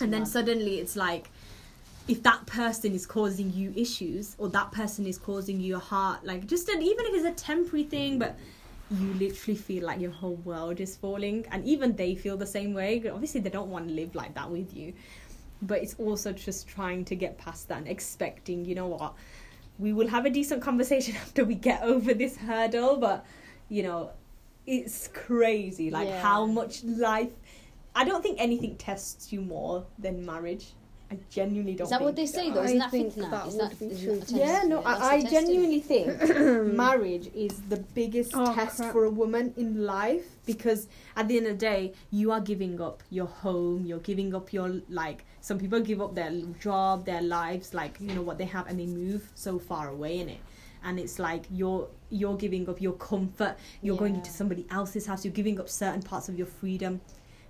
And 0.00 0.12
then 0.12 0.26
suddenly 0.26 0.80
it's 0.80 0.96
like 0.96 1.30
if 2.08 2.22
that 2.22 2.46
person 2.46 2.94
is 2.94 3.04
causing 3.06 3.52
you 3.52 3.72
issues 3.76 4.36
or 4.38 4.48
that 4.48 4.70
person 4.72 5.06
is 5.06 5.18
causing 5.18 5.60
you 5.60 5.76
a 5.76 5.78
heart 5.78 6.24
like 6.24 6.46
just 6.46 6.68
an, 6.68 6.80
even 6.82 7.04
if 7.06 7.14
it's 7.14 7.24
a 7.24 7.44
temporary 7.44 7.84
thing 7.84 8.18
but 8.18 8.38
you 8.90 9.12
literally 9.14 9.56
feel 9.56 9.84
like 9.84 10.00
your 10.00 10.12
whole 10.12 10.36
world 10.36 10.80
is 10.80 10.96
falling 10.96 11.44
and 11.50 11.64
even 11.64 11.96
they 11.96 12.14
feel 12.14 12.36
the 12.36 12.46
same 12.46 12.72
way 12.72 13.02
obviously 13.10 13.40
they 13.40 13.50
don't 13.50 13.68
want 13.70 13.88
to 13.88 13.94
live 13.94 14.14
like 14.14 14.32
that 14.34 14.48
with 14.48 14.72
you 14.74 14.92
but 15.62 15.82
it's 15.82 15.94
also 15.98 16.32
just 16.32 16.68
trying 16.68 17.04
to 17.04 17.16
get 17.16 17.36
past 17.38 17.66
that 17.68 17.78
and 17.78 17.88
expecting 17.88 18.64
you 18.64 18.74
know 18.74 18.86
what 18.86 19.14
we 19.78 19.92
will 19.92 20.06
have 20.08 20.24
a 20.26 20.30
decent 20.30 20.62
conversation 20.62 21.16
after 21.22 21.44
we 21.44 21.54
get 21.54 21.82
over 21.82 22.14
this 22.14 22.36
hurdle 22.36 22.96
but 22.96 23.26
you 23.68 23.82
know 23.82 24.10
it's 24.66 25.08
crazy 25.08 25.90
like 25.90 26.08
Yeah. 26.08 26.22
how 26.22 26.46
much 26.46 26.84
life 26.84 27.32
i 27.96 28.04
don't 28.04 28.22
think 28.22 28.40
anything 28.40 28.76
tests 28.76 29.32
you 29.32 29.40
more 29.40 29.84
than 29.98 30.24
marriage 30.24 30.74
i 31.10 31.18
genuinely 31.30 31.74
don't 31.74 31.84
Is 31.84 31.90
that 31.90 31.98
think 31.98 32.06
what 32.06 32.16
they 32.16 32.26
say 32.26 32.50
though? 32.50 32.62
Isn't 32.64 32.78
that 32.78 32.90
think 32.90 33.14
fitna? 33.14 33.30
that 33.30 33.46
Is 33.46 33.54
would 33.54 33.70
that, 33.70 33.78
be 33.78 33.86
is 33.86 34.02
true. 34.02 34.18
test? 34.20 34.32
yeah, 34.32 34.62
no, 34.66 34.82
that's 34.82 35.00
I, 35.02 35.12
I 35.12 35.14
a 35.16 35.20
test, 35.22 35.32
genuinely 35.32 35.80
think 35.80 36.06
marriage 36.74 37.28
is 37.34 37.60
the 37.68 37.76
biggest 37.94 38.32
Oh, 38.34 38.52
test 38.54 38.76
crap. 38.78 38.92
for 38.92 39.04
a 39.04 39.10
woman 39.10 39.54
in 39.56 39.84
life 39.84 40.24
because 40.46 40.88
at 41.16 41.28
the 41.28 41.36
end 41.36 41.46
of 41.46 41.52
the 41.54 41.58
day, 41.58 41.92
you 42.10 42.32
are 42.32 42.40
giving 42.40 42.80
up 42.80 43.02
your 43.10 43.26
home, 43.26 43.84
you're 43.86 44.00
giving 44.00 44.34
up 44.34 44.52
your 44.52 44.80
like. 44.88 45.24
Some 45.40 45.58
people 45.58 45.80
give 45.80 46.00
up 46.00 46.14
their 46.16 46.32
job, 46.60 47.04
their 47.06 47.22
lives, 47.22 47.72
like 47.74 47.96
you 48.00 48.12
know 48.14 48.22
what 48.22 48.36
they 48.38 48.44
have, 48.46 48.66
and 48.66 48.78
they 48.80 48.86
move 48.86 49.30
so 49.34 49.58
far 49.58 49.88
away 49.90 50.18
in 50.18 50.28
it. 50.28 50.40
And 50.84 50.98
it's 51.00 51.18
like 51.18 51.44
you're 51.50 51.88
you're 52.10 52.36
giving 52.36 52.68
up 52.68 52.80
your 52.80 52.92
comfort. 52.94 53.56
You're 53.82 53.96
going 53.96 54.14
into 54.16 54.30
somebody 54.30 54.66
else's 54.70 55.06
house. 55.06 55.24
You're 55.24 55.34
giving 55.34 55.58
up 55.60 55.68
certain 55.68 56.02
parts 56.02 56.28
of 56.28 56.36
your 56.36 56.46
freedom 56.46 57.00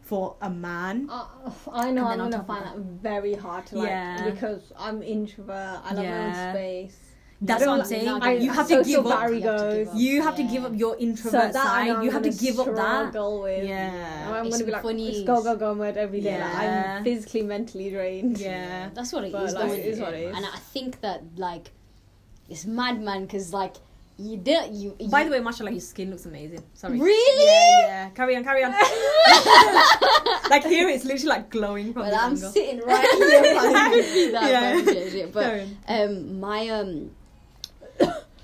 for 0.06 0.36
a 0.40 0.48
man. 0.48 1.08
Uh, 1.10 1.24
I 1.72 1.90
know 1.90 2.06
I'm 2.06 2.18
gonna 2.18 2.42
find 2.44 2.64
that- 2.64 2.76
that 2.76 3.02
very 3.10 3.34
hard 3.34 3.66
to 3.66 3.78
like 3.78 3.88
Yeah. 3.88 4.30
because 4.30 4.62
I'm 4.78 5.02
introvert. 5.02 5.80
I 5.84 5.94
love 5.94 6.04
my 6.04 6.26
own 6.46 6.54
space. 6.54 6.96
That's 7.42 7.60
what 7.66 7.68
I'm 7.72 7.78
don't- 7.80 7.86
saying. 7.88 8.08
I- 8.08 8.32
you 8.46 8.50
have 8.50 8.66
social 8.68 8.84
to 8.84 8.88
give 8.88 9.06
up. 9.06 9.30
You 9.30 9.40
have 9.42 9.66
to 9.66 9.74
give 9.74 9.88
up. 9.88 9.94
You 9.96 10.22
have 10.22 10.36
to 10.36 10.42
give 10.44 10.64
up 10.64 10.72
your 10.74 10.96
introvert 10.96 11.52
that 11.52 11.56
I 11.56 11.86
side. 11.86 11.90
I'm 11.96 12.02
You 12.04 12.10
have 12.12 12.22
to 12.22 12.30
give 12.30 12.58
up 12.60 12.74
that. 12.76 13.12
With. 13.42 13.68
Yeah. 13.68 14.30
I'm 14.32 14.46
It's 14.46 14.54
gonna 14.56 14.64
be 14.64 14.72
like, 14.72 14.82
funny. 14.82 15.08
it's 15.08 15.26
go 15.26 15.42
go 15.42 15.56
go 15.56 15.74
mode 15.74 15.96
every 15.96 16.20
day. 16.20 16.40
Like, 16.40 16.62
Yeah. 16.62 16.96
I'm 16.98 17.04
physically, 17.04 17.42
mentally 17.42 17.90
drained. 17.90 18.38
Yeah. 18.38 18.88
That's 18.94 19.12
what 19.12 19.24
it 19.24 19.28
is. 19.28 19.32
But, 19.32 19.46
though, 19.52 19.58
like, 19.66 19.70
isn't 19.72 19.80
it 19.80 19.86
is 19.86 20.00
what 20.00 20.14
it 20.14 20.22
is. 20.28 20.36
And 20.36 20.46
I 20.46 20.58
think 20.72 21.00
that 21.02 21.20
like 21.36 21.72
it's 22.48 22.64
mad, 22.64 23.02
man, 23.02 23.22
because 23.26 23.52
like 23.52 23.74
you 24.18 24.36
did 24.38 24.74
you. 24.74 24.96
By 25.10 25.24
the 25.24 25.30
way, 25.30 25.40
mashallah, 25.40 25.70
your 25.72 25.80
skin 25.80 26.10
looks 26.10 26.24
amazing. 26.26 26.62
Sorry. 26.74 26.98
really? 26.98 27.44
Yeah, 27.46 27.86
yeah. 27.86 28.08
Carry 28.10 28.34
on, 28.36 28.44
carry 28.44 28.64
on. 28.64 28.72
like 30.50 30.64
here, 30.64 30.88
it's 30.88 31.04
literally 31.04 31.28
like 31.28 31.50
glowing 31.50 31.92
from 31.92 32.02
Well, 32.02 32.14
I'm 32.14 32.32
angle. 32.32 32.50
sitting 32.50 32.80
right 32.80 33.06
here. 33.12 33.42
man. 33.54 33.76
I 33.76 33.90
could 33.90 34.12
be 34.14 34.30
that 34.30 34.50
Yeah. 34.50 34.92
yeah, 34.92 35.04
yeah. 35.04 35.26
But 35.32 35.66
um, 35.88 36.40
my 36.40 36.68
um. 36.68 37.10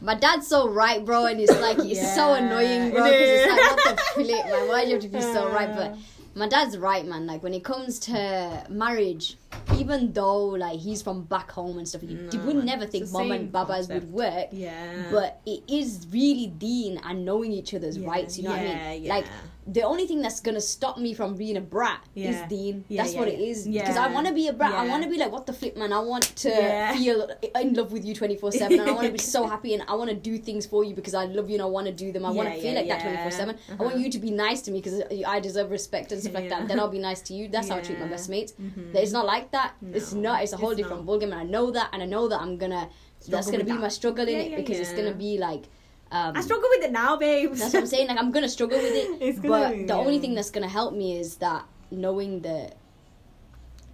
My 0.04 0.16
dad's 0.16 0.48
so 0.48 0.68
right, 0.68 1.04
bro, 1.04 1.26
and 1.26 1.38
it's 1.40 1.52
like 1.60 1.78
it's 1.78 2.14
so 2.16 2.34
annoying, 2.34 2.90
bro, 2.90 3.04
it 3.04 3.12
because 3.12 3.28
it's 3.30 3.52
like 3.52 3.86
what 3.86 3.96
the 3.96 4.02
flip, 4.24 4.46
man. 4.46 4.68
Why 4.68 4.82
do 4.82 4.88
you 4.88 4.94
have 4.94 5.02
to 5.04 5.08
be 5.08 5.20
so 5.20 5.48
right? 5.52 5.72
But 5.72 5.96
my 6.34 6.48
dad's 6.48 6.76
right, 6.76 7.06
man. 7.06 7.24
Like 7.28 7.44
when 7.44 7.54
it 7.54 7.62
comes 7.62 8.00
to 8.00 8.66
marriage, 8.68 9.36
even 9.76 10.12
though 10.12 10.46
like 10.46 10.78
he's 10.78 11.02
from 11.02 11.22
back 11.24 11.50
home 11.50 11.78
and 11.78 11.88
stuff, 11.88 12.02
you, 12.02 12.18
you 12.30 12.38
No, 12.38 12.44
would 12.46 12.64
never 12.64 12.86
think 12.86 13.10
mom 13.10 13.30
and 13.32 13.50
babas 13.50 13.86
concept. 13.86 14.04
would 14.06 14.12
work. 14.12 14.48
Yeah. 14.52 15.04
But 15.10 15.40
it 15.46 15.62
is 15.68 16.06
really 16.10 16.46
Deen 16.48 16.98
and 17.04 17.24
knowing 17.24 17.52
each 17.52 17.74
other's 17.74 17.96
Yeah, 17.98 18.08
rights. 18.08 18.36
You 18.38 18.44
know 18.44 18.50
what 18.50 18.60
I 18.60 18.64
mean? 18.64 19.04
yeah. 19.04 19.14
Like 19.14 19.26
the 19.64 19.82
only 19.82 20.08
thing 20.08 20.20
that's 20.20 20.40
gonna 20.40 20.60
stop 20.60 20.98
me 20.98 21.14
from 21.14 21.36
being 21.36 21.56
a 21.56 21.60
brat 21.60 22.02
Yeah. 22.14 22.30
is 22.30 22.48
Deen. 22.48 22.84
Yeah, 22.88 23.02
that's 23.02 23.14
yeah, 23.14 23.20
what 23.20 23.28
it 23.28 23.38
yeah. 23.38 23.46
is. 23.46 23.66
Because 23.68 23.96
I 23.96 24.08
want 24.08 24.26
to 24.26 24.34
be 24.34 24.48
a 24.48 24.52
brat. 24.52 24.72
I 24.74 24.86
want 24.88 25.04
to 25.04 25.08
be 25.10 25.16
like, 25.18 25.30
what 25.32 25.46
the 25.46 25.52
flip, 25.52 25.76
man? 25.76 25.92
I 25.92 26.00
want 26.00 26.24
to 26.44 26.48
Yeah. 26.48 26.94
feel 26.96 27.30
in 27.60 27.74
love 27.74 27.92
with 27.92 28.04
you 28.04 28.14
twenty 28.14 28.36
four 28.36 28.50
seven, 28.52 28.80
and 28.80 28.90
I 28.90 28.92
want 28.92 29.06
to 29.06 29.12
be 29.12 29.18
so 29.18 29.46
happy, 29.54 29.74
and 29.74 29.82
I 29.88 29.94
want 29.94 30.10
to 30.10 30.16
do 30.16 30.36
things 30.38 30.66
for 30.66 30.82
you 30.84 30.94
because 30.94 31.14
I 31.14 31.24
love 31.26 31.48
you 31.48 31.54
and 31.56 31.62
I 31.62 31.66
want 31.66 31.86
to 31.86 31.92
do 31.92 32.12
them. 32.12 32.24
I 32.26 32.30
want 32.30 32.48
to 32.52 32.54
feel 32.60 32.72
yeah, 32.72 32.80
like 32.80 32.88
that 32.88 33.00
twenty 33.02 33.16
four 33.18 33.30
seven. 33.30 33.56
I 33.70 33.74
want 33.82 33.94
Uh-huh. 33.94 34.04
you 34.04 34.10
to 34.10 34.18
be 34.18 34.30
nice 34.32 34.62
to 34.62 34.70
me 34.72 34.80
because 34.80 35.00
I 35.26 35.38
deserve 35.40 35.70
respect 35.70 36.10
and 36.12 36.20
stuff 36.20 36.34
like 36.34 36.48
that. 36.48 36.66
Then 36.68 36.78
I'll 36.80 36.88
be 36.88 36.98
nice 36.98 37.20
to 37.22 37.34
you. 37.34 37.48
That's 37.48 37.68
how 37.68 37.76
I 37.76 37.80
treat 37.82 38.00
my 38.00 38.08
best 38.08 38.28
mates. 38.28 38.52
Mhm. 38.60 38.94
It's 38.94 39.12
not 39.12 39.26
like 39.26 39.41
that. 39.50 39.74
It's 39.92 40.12
not. 40.12 40.42
It's 40.42 40.52
a 40.52 40.56
whole 40.56 40.70
it's 40.70 40.78
different 40.78 41.04
not. 41.04 41.20
ballgame, 41.20 41.24
and 41.24 41.34
I 41.34 41.42
know 41.44 41.70
that, 41.72 41.90
and 41.92 42.02
I 42.02 42.06
know 42.06 42.28
that 42.28 42.40
I'm 42.40 42.56
gonna. 42.56 42.88
that's 43.28 43.50
gonna 43.50 43.64
be 43.64 43.72
that. 43.72 43.80
my 43.80 43.88
struggle 43.88 44.26
in 44.28 44.34
Yeah, 44.34 44.42
it 44.44 44.50
yeah, 44.52 44.56
because 44.56 44.78
it's 44.78 44.92
gonna 44.92 45.14
be 45.14 45.38
like. 45.38 45.64
Um, 46.12 46.36
I 46.36 46.42
struggle 46.42 46.68
with 46.70 46.84
it 46.84 46.92
now, 46.92 47.16
babe. 47.16 47.52
that's 47.54 47.72
what 47.72 47.80
I'm 47.80 47.86
saying. 47.86 48.08
Like 48.08 48.18
I'm 48.18 48.30
gonna 48.30 48.48
struggle 48.48 48.78
with 48.78 48.92
it, 48.94 49.16
It's 49.20 49.38
but 49.38 49.72
be, 49.72 49.84
the 49.84 49.94
only 49.94 50.18
thing 50.18 50.34
that's 50.34 50.50
gonna 50.50 50.68
help 50.68 50.92
me 50.94 51.18
is 51.18 51.36
that 51.36 51.64
knowing 51.90 52.40
that 52.42 52.76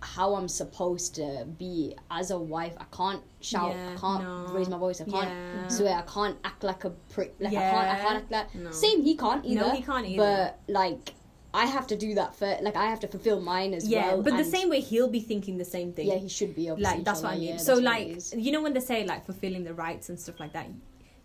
how 0.01 0.35
I'm 0.35 0.49
supposed 0.49 1.15
to 1.17 1.47
be 1.59 1.95
as 2.11 2.31
a 2.31 2.39
wife. 2.39 2.75
I 2.79 2.85
can't 2.97 3.23
shout. 3.41 3.75
Yeah, 3.75 3.95
I 3.97 4.01
can't 4.01 4.23
no. 4.25 4.47
raise 4.53 4.69
my 4.69 4.79
voice. 4.79 5.01
I 5.01 5.05
can't 5.05 5.29
Yeah. 5.29 5.69
swear. 5.69 5.95
I 5.99 6.03
can't 6.03 6.37
act 6.45 6.63
like 6.63 6.85
a 6.85 6.91
prick. 6.91 7.35
Like 7.41 7.53
I 7.53 7.57
can't. 7.57 7.89
I 7.89 7.99
can't 8.01 8.17
act 8.23 8.31
like. 8.31 8.55
No. 8.55 8.71
Same. 8.71 9.03
He 9.03 9.17
can't 9.17 9.45
either. 9.45 9.61
No, 9.61 9.71
he 9.71 9.83
can't 9.83 10.07
either. 10.07 10.23
But 10.23 10.73
like, 10.73 11.15
I 11.55 11.65
have 11.67 11.87
to 11.89 11.97
do 11.97 12.15
that 12.15 12.37
for. 12.37 12.57
Like 12.61 12.77
I 12.77 12.87
have 12.87 13.01
to 13.01 13.09
fulfill 13.09 13.41
mine 13.41 13.73
as 13.73 13.89
yeah, 13.89 14.09
well. 14.15 14.23
but 14.23 14.37
the 14.37 14.45
same 14.45 14.69
way 14.69 14.81
he'll 14.81 15.09
be 15.09 15.21
thinking 15.21 15.57
the 15.57 15.65
same 15.65 15.93
thing. 15.93 16.09
Yeah, 16.09 16.17
he 16.17 16.29
should 16.29 16.55
be. 16.55 16.69
Obviously, 16.69 16.97
like 16.97 17.05
that's 17.05 17.23
what 17.23 17.33
I 17.33 17.39
mean. 17.39 17.49
yeah, 17.49 17.57
so 17.57 17.75
like 17.75 18.19
you 18.37 18.53
know 18.53 18.63
when 18.63 18.75
they 18.75 18.81
say 18.81 19.05
like 19.05 19.25
fulfilling 19.25 19.65
the 19.65 19.75
rights 19.75 20.09
and 20.11 20.21
stuff 20.21 20.39
like 20.41 20.53
that, 20.53 20.69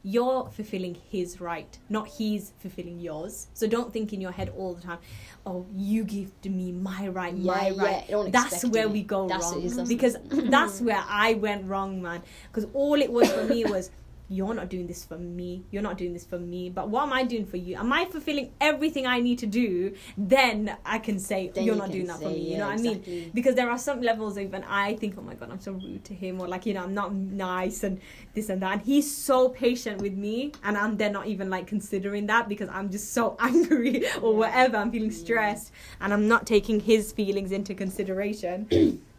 you're 0.04 0.50
fulfilling 0.50 0.96
his 1.10 1.42
right, 1.42 1.78
not 1.90 2.08
he's 2.08 2.54
fulfilling 2.60 3.00
yours. 3.00 3.48
So 3.54 3.68
don't 3.68 3.92
think 3.92 4.14
in 4.14 4.22
your 4.22 4.32
head 4.32 4.54
all 4.58 4.74
the 4.74 4.82
time, 4.82 5.00
oh 5.46 5.66
you 5.76 6.04
gifted 6.04 6.54
me 6.54 6.72
my 6.72 7.08
right, 7.08 7.38
my 7.38 7.68
Yeah, 7.68 7.84
right. 7.84 8.08
don't 8.10 8.32
that's 8.32 8.66
where 8.66 8.84
it. 8.84 8.92
we 8.92 9.04
go 9.04 9.28
That's 9.28 9.52
wrong 9.52 9.88
because 9.88 10.18
that's 10.30 10.82
where 10.82 11.04
I 11.08 11.34
went 11.36 11.66
wrong, 11.66 12.02
man. 12.02 12.22
Because 12.52 12.70
all 12.74 13.02
it 13.02 13.12
was 13.12 13.32
for 13.32 13.44
me 13.44 13.66
was. 13.76 13.90
You're 14.30 14.54
not 14.54 14.70
doing 14.70 14.88
this 14.88 15.04
for 15.04 15.18
me. 15.18 15.64
You're 15.72 15.82
not 15.82 15.98
doing 15.98 16.14
this 16.14 16.26
for 16.26 16.40
me. 16.40 16.70
But 16.70 16.90
what 16.90 17.04
am 17.04 17.14
I 17.14 17.24
doing 17.24 17.46
for 17.46 17.58
you? 17.58 17.76
Am 17.76 17.92
I 17.92 18.06
fulfilling 18.06 18.52
everything 18.60 19.06
I 19.06 19.20
need 19.20 19.40
to 19.40 19.46
do? 19.46 19.96
Then 20.18 20.76
I 20.86 21.00
can 21.00 21.20
say 21.20 21.52
Then 21.54 21.66
you're 21.66 21.76
you 21.76 21.82
not 21.82 21.92
doing 21.92 22.08
that 22.08 22.18
for 22.18 22.24
say, 22.30 22.34
me. 22.34 22.52
You 22.54 22.58
know 22.58 22.68
what 22.68 22.80
I 22.80 22.82
mean? 22.82 23.32
because 23.34 23.56
there 23.56 23.70
are 23.70 23.78
some 23.78 24.02
levels 24.02 24.38
even 24.38 24.64
I 24.64 24.96
think, 24.96 25.16
oh 25.18 25.22
my 25.22 25.36
god, 25.36 25.52
I'm 25.52 25.60
so 25.60 25.74
rude 25.74 26.04
to 26.06 26.14
him, 26.14 26.40
or 26.42 26.48
like 26.48 26.66
you 26.66 26.74
know, 26.74 26.84
I'm 26.84 26.94
not 26.94 27.14
nice 27.14 27.84
and 27.84 28.00
this 28.34 28.50
and 28.50 28.62
that. 28.62 28.72
And 28.74 28.82
he's 28.82 29.16
so 29.16 29.50
patient 29.50 30.02
with 30.02 30.14
me, 30.14 30.54
and 30.64 30.78
I'm 30.78 30.98
then 30.98 31.12
not 31.12 31.28
even 31.28 31.50
like 31.50 31.68
considering 31.68 32.28
that 32.28 32.48
because 32.48 32.70
I'm 32.70 32.90
just 32.90 33.14
so 33.14 33.36
angry 33.40 34.04
or 34.22 34.36
whatever. 34.36 34.78
I'm 34.78 34.92
feeling 34.92 35.12
stressed, 35.12 35.72
and 36.00 36.14
I'm 36.14 36.28
not 36.28 36.48
taking 36.48 36.80
his 36.80 37.12
feelings 37.12 37.52
into 37.52 37.74
consideration. 37.76 39.02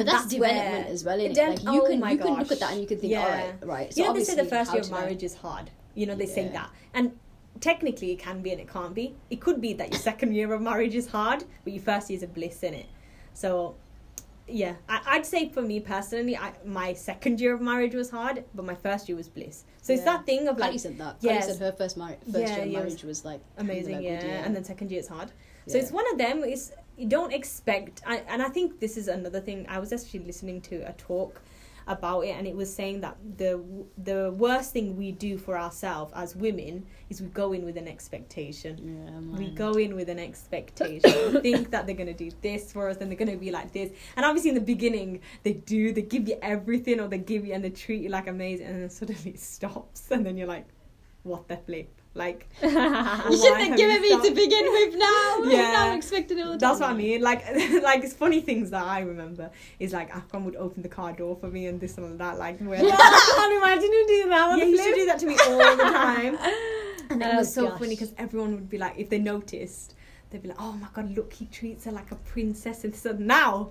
But 0.00 0.06
that's, 0.06 0.22
that's 0.24 0.34
where- 0.40 0.52
development 0.54 0.88
as 0.88 1.04
well? 1.04 1.18
Then- 1.18 1.50
Like 1.50 1.60
oh 1.66 1.72
you 1.72 1.82
oh 1.82 1.86
can 1.86 2.10
you 2.10 2.18
can 2.18 2.34
look 2.38 2.52
at 2.52 2.60
that 2.60 2.72
and 2.72 2.80
you 2.80 2.86
can 2.86 2.98
think, 2.98 3.10
Yeah. 3.12 3.22
all 3.22 3.28
right, 3.28 3.54
right. 3.74 3.96
you 3.96 4.04
know, 4.04 4.12
they 4.14 4.24
say 4.24 4.36
the 4.36 4.44
first 4.56 4.72
year 4.72 4.82
of 4.82 4.90
marriage 4.90 5.22
is 5.22 5.34
hard. 5.34 5.70
You 5.94 6.06
know, 6.06 6.14
they 6.14 6.26
say 6.26 6.48
that, 6.48 6.70
and 6.94 7.12
technically 7.60 8.12
it 8.12 8.18
can 8.18 8.40
be 8.42 8.50
and 8.52 8.60
it 8.60 8.68
can't 8.68 8.94
be. 8.94 9.14
It 9.28 9.40
could 9.40 9.60
be 9.60 9.72
that 9.74 9.90
your 9.92 10.00
second 10.00 10.34
year 10.34 10.52
of 10.54 10.60
marriage 10.62 10.94
is 10.94 11.08
hard, 11.08 11.44
but 11.64 11.72
your 11.72 11.82
first 11.82 12.08
year 12.10 12.16
is 12.16 12.22
a 12.22 12.28
bliss 12.28 12.62
in 12.62 12.74
it. 12.74 12.86
So, 13.34 13.74
yeah, 14.48 14.74
I, 14.88 15.00
I'd 15.06 15.26
say 15.26 15.48
for 15.48 15.62
me 15.62 15.80
personally, 15.80 16.36
I, 16.36 16.52
my 16.64 16.92
second 16.94 17.40
year 17.40 17.52
of 17.54 17.60
marriage 17.60 17.94
was 17.94 18.10
hard, 18.10 18.44
but 18.54 18.64
my 18.64 18.74
first 18.74 19.08
year 19.08 19.16
was 19.16 19.28
bliss. 19.28 19.64
So 19.82 19.92
it's 19.92 20.04
that 20.04 20.26
thing 20.26 20.48
of 20.48 20.58
Like 20.58 20.72
you 20.72 20.78
said 20.78 20.98
that. 20.98 21.16
Yes. 21.20 21.46
Said 21.46 21.58
her 21.58 21.72
first 21.72 21.96
mar- 21.96 22.16
first 22.24 22.38
Yeah, 22.38 22.56
year 22.56 22.64
of 22.66 22.72
marriage 22.72 23.02
was 23.04 23.24
like 23.24 23.40
amazing, 23.58 24.02
yeah. 24.02 24.44
and 24.44 24.54
then 24.54 24.64
second 24.64 24.90
year 24.90 25.00
it's 25.00 25.08
hard. 25.08 25.28
So 25.66 25.76
Yeah. 25.76 25.82
it's 25.82 25.92
one 25.92 26.04
of 26.12 26.18
them. 26.18 26.42
Is 26.44 26.72
you 26.72 26.76
don't 27.06 27.32
expect, 27.32 28.02
I, 28.06 28.18
and 28.28 28.42
I 28.42 28.48
think 28.48 28.80
this 28.80 28.96
is 28.96 29.08
another 29.08 29.40
thing. 29.40 29.66
I 29.68 29.78
was 29.78 29.92
actually 29.92 30.20
listening 30.20 30.60
to 30.62 30.76
a 30.88 30.92
talk 30.92 31.40
about 31.86 32.20
it, 32.20 32.30
and 32.30 32.46
it 32.46 32.54
was 32.54 32.72
saying 32.72 33.00
that 33.00 33.16
the 33.36 33.60
the 33.98 34.32
worst 34.32 34.72
thing 34.72 34.96
we 34.96 35.12
do 35.12 35.36
for 35.38 35.58
ourselves 35.58 36.12
as 36.14 36.36
women 36.36 36.86
is 37.08 37.20
we 37.20 37.28
go 37.28 37.52
in 37.52 37.64
with 37.64 37.76
an 37.76 37.88
expectation. 37.88 38.74
Yeah, 38.78 39.38
We 39.38 39.50
go 39.50 39.72
in 39.72 39.96
with 39.96 40.08
an 40.08 40.18
expectation. 40.18 41.34
we 41.34 41.40
think 41.40 41.70
that 41.70 41.86
they're 41.86 41.96
gonna 41.96 42.14
do 42.14 42.30
this 42.42 42.72
for 42.72 42.88
us, 42.88 42.98
and 42.98 43.10
they're 43.10 43.18
gonna 43.18 43.36
be 43.36 43.50
like 43.50 43.72
this. 43.72 43.90
And 44.16 44.24
obviously, 44.24 44.50
in 44.50 44.54
the 44.54 44.60
beginning, 44.60 45.20
they 45.42 45.54
do. 45.54 45.92
They 45.92 46.02
give 46.02 46.28
you 46.28 46.38
everything, 46.42 47.00
or 47.00 47.08
they 47.08 47.18
give 47.18 47.44
you 47.46 47.54
and 47.54 47.64
they 47.64 47.70
treat 47.70 48.02
you 48.02 48.08
like 48.08 48.28
amazing, 48.28 48.66
and 48.66 48.82
then 48.82 48.90
suddenly 48.90 49.30
it 49.30 49.40
stops, 49.54 50.10
and 50.10 50.24
then 50.24 50.36
you're 50.36 50.48
like, 50.48 50.66
"What 51.22 51.48
the 51.48 51.56
flip?" 51.56 51.99
Like, 52.12 52.48
You 52.62 52.68
shouldn't 52.68 53.68
have 53.68 53.76
given 53.76 54.02
you 54.02 54.20
me 54.20 54.28
to 54.28 54.34
begin 54.34 54.64
with 54.72 54.96
now. 54.96 55.38
Yeah. 55.44 55.72
Now 55.72 55.88
I'm 55.90 55.96
expecting 55.96 56.38
it 56.38 56.42
all 56.46 56.52
the 56.52 56.58
That's 56.58 56.80
what 56.80 56.90
I 56.90 56.94
mean. 56.94 57.22
Like, 57.22 57.44
like 57.82 58.02
it's 58.02 58.14
funny 58.14 58.40
things 58.40 58.70
that 58.70 58.82
I 58.84 59.00
remember 59.00 59.50
is 59.78 59.92
like 59.92 60.14
Akram 60.14 60.44
would 60.44 60.56
open 60.56 60.82
the 60.82 60.88
car 60.88 61.12
door 61.12 61.36
for 61.36 61.48
me 61.48 61.66
and 61.66 61.80
this 61.80 61.96
and 61.98 62.18
that. 62.18 62.38
Like, 62.38 62.58
where 62.60 62.80
I 62.84 63.34
can't 63.36 63.52
imagine 63.62 63.92
you 63.92 64.04
do 64.08 64.28
that. 64.30 64.58
yeah, 64.58 64.64
used 64.64 64.82
to 64.84 64.94
do 64.94 65.06
that 65.06 65.18
to 65.20 65.26
me 65.26 65.36
all 65.46 65.76
the 65.76 65.84
time. 65.84 66.36
And 67.10 67.22
it 67.22 67.28
Oh, 67.32 67.36
was 67.38 67.52
so 67.54 67.68
gosh. 67.68 67.78
funny 67.78 67.94
because 67.96 68.12
everyone 68.18 68.52
would 68.52 68.68
be 68.68 68.78
like, 68.78 68.94
if 68.98 69.08
they 69.08 69.18
noticed, 69.18 69.94
they'd 70.30 70.42
be 70.42 70.48
like, 70.48 70.60
"Oh 70.60 70.72
my 70.72 70.86
god, 70.92 71.10
look, 71.16 71.32
he 71.32 71.46
treats 71.46 71.84
her 71.86 71.90
like 71.92 72.10
a 72.12 72.16
princess." 72.16 72.84
And 72.84 72.94
so 72.94 73.12
now, 73.12 73.70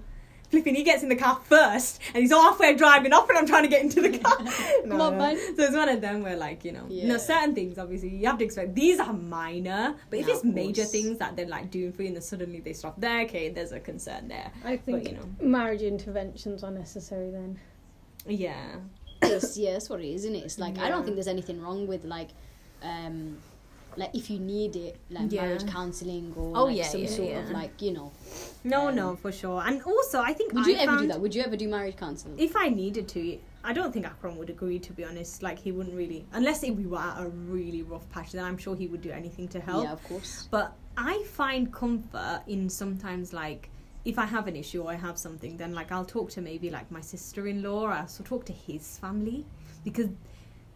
flipping, 0.49 0.75
he 0.75 0.83
gets 0.83 1.03
in 1.03 1.09
the 1.09 1.15
car 1.15 1.39
first, 1.43 1.99
and 2.13 2.21
he's 2.21 2.31
halfway 2.31 2.75
driving 2.75 3.13
off, 3.13 3.29
and 3.29 3.37
I'm 3.37 3.45
trying 3.47 3.63
to 3.63 3.69
get 3.69 3.81
into 3.83 4.01
the 4.01 4.17
car. 4.17 4.37
No, 4.41 4.51
Come 4.89 5.01
on, 5.01 5.11
no. 5.17 5.17
man. 5.17 5.37
So 5.55 5.63
it's 5.63 5.75
one 5.75 5.89
of 5.89 6.01
them 6.01 6.21
where, 6.23 6.35
like, 6.35 6.65
you 6.65 6.71
know, 6.71 6.85
you 6.89 7.07
know, 7.07 7.17
certain 7.17 7.53
things 7.55 7.77
obviously 7.77 8.09
you 8.09 8.25
have 8.27 8.37
to 8.39 8.45
expect. 8.45 8.75
These 8.75 8.99
are 8.99 9.13
minor, 9.13 9.95
but 10.09 10.19
if 10.19 10.27
Yeah, 10.27 10.33
it's 10.35 10.43
of 10.43 10.53
major 10.53 10.85
things 10.85 11.17
that 11.19 11.35
they're 11.35 11.47
like 11.47 11.71
doing 11.71 11.91
for 11.93 12.01
you, 12.01 12.07
and 12.09 12.15
then 12.17 12.23
suddenly 12.23 12.59
they 12.59 12.73
stop 12.73 12.99
there, 12.99 13.21
okay, 13.25 13.49
there's 13.49 13.71
a 13.71 13.79
concern 13.79 14.27
there. 14.27 14.51
I 14.65 14.77
think 14.77 15.03
But 15.03 15.11
you 15.11 15.17
know, 15.17 15.29
marriage 15.47 15.81
interventions 15.81 16.63
are 16.63 16.71
necessary 16.71 17.31
then. 17.31 17.59
yeah, 18.27 18.75
yes, 19.23 19.57
yeah, 19.57 19.73
that's 19.73 19.89
what 19.89 20.01
it 20.01 20.07
is, 20.07 20.25
isn't 20.25 20.35
it? 20.35 20.43
It's 20.45 20.59
like 20.59 20.77
I 20.79 20.89
don't 20.89 21.03
think 21.03 21.15
there's 21.15 21.27
anything 21.27 21.61
wrong 21.61 21.87
with 21.87 22.03
like, 22.05 22.29
um, 22.81 23.37
like 23.99 24.15
if 24.15 24.29
you 24.29 24.39
need 24.39 24.75
it, 24.75 24.97
like 25.09 25.31
Yeah. 25.31 25.41
marriage 25.43 25.65
counselling 25.67 26.33
or 26.35 26.57
Oh, 26.57 26.65
like, 26.65 26.77
yeah, 26.77 26.83
some 26.95 27.01
yeah, 27.01 27.07
sort 27.19 27.33
of 27.37 27.51
like 27.51 27.81
you 27.81 27.91
know. 27.91 28.11
no, 28.63 28.87
Um, 28.87 28.95
no, 28.95 29.15
for 29.15 29.31
sure. 29.31 29.61
And 29.65 29.81
also, 29.83 30.21
I 30.21 30.33
think 30.33 30.53
Would 30.53 30.65
I 30.65 30.69
you 30.71 30.77
ever 30.77 30.97
do 30.97 31.07
that? 31.07 31.19
Would 31.21 31.35
you 31.35 31.43
ever 31.43 31.57
do 31.57 31.67
marriage 31.67 31.97
counselling? 31.97 32.39
If 32.39 32.55
I 32.55 32.69
needed 32.69 33.07
to, 33.09 33.37
I 33.63 33.73
don't 33.73 33.91
think 33.93 34.05
Akram 34.05 34.37
would 34.37 34.49
agree. 34.49 34.79
To 34.79 34.93
be 34.93 35.03
honest, 35.03 35.43
like 35.43 35.59
he 35.59 35.71
wouldn't 35.71 35.95
really, 35.95 36.25
unless 36.31 36.61
we 36.63 36.85
were 36.93 36.97
at 36.97 37.21
a 37.21 37.27
really 37.27 37.83
rough 37.83 38.09
patch. 38.09 38.31
Then 38.31 38.45
I'm 38.45 38.57
sure 38.57 38.75
he 38.75 38.87
would 38.87 39.01
do 39.01 39.11
anything 39.11 39.47
to 39.49 39.59
help. 39.59 39.83
Yeah, 39.83 39.93
of 39.93 40.03
course. 40.03 40.47
But 40.49 40.73
I 40.97 41.23
find 41.39 41.71
comfort 41.73 42.41
in 42.47 42.69
sometimes 42.69 43.33
like 43.33 43.69
if 44.05 44.17
I 44.17 44.25
have 44.25 44.47
an 44.47 44.55
issue 44.55 44.83
or 44.83 44.91
I 44.91 44.95
have 44.95 45.17
something, 45.17 45.57
then 45.57 45.73
like 45.73 45.91
I'll 45.91 46.05
talk 46.05 46.31
to 46.31 46.41
maybe 46.41 46.69
like 46.69 46.89
my 46.89 47.01
sister-in-law 47.01 47.81
or 47.81 47.91
I'll 47.91 48.01
also 48.03 48.23
talk 48.23 48.45
to 48.45 48.53
his 48.53 48.97
family 48.97 49.45
because 49.83 50.07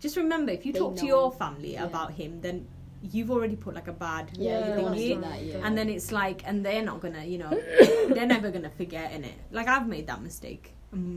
just 0.01 0.17
remember 0.17 0.51
if 0.51 0.65
you 0.65 0.73
They 0.73 0.79
talk 0.79 0.97
to 0.97 1.05
your 1.05 1.31
family 1.31 1.73
Yeah. 1.73 1.85
about 1.85 2.11
him, 2.11 2.41
then 2.41 2.67
you've 3.11 3.29
already 3.29 3.55
put 3.57 3.75
like 3.75 3.89
a 3.89 3.93
bad 3.93 4.31
Yeah, 4.33 4.59
Yeah, 4.59 4.67
you 4.69 4.73
don't 4.75 4.83
want 4.83 4.95
to 4.97 5.01
thingy. 5.01 5.21
that. 5.21 5.43
Yeah. 5.43 5.65
and 5.67 5.77
then 5.77 5.89
it's 5.89 6.11
like 6.11 6.41
and 6.45 6.65
they're 6.65 6.83
not 6.83 7.01
gonna 7.01 7.23
you 7.25 7.37
know 7.37 7.49
they're 8.15 8.25
never 8.25 8.49
gonna 8.49 8.69
forget 8.69 9.11
in 9.11 9.23
it 9.25 9.33
like 9.51 9.67
i've 9.67 9.87
made 9.87 10.07
that 10.07 10.21
mistake 10.21 10.73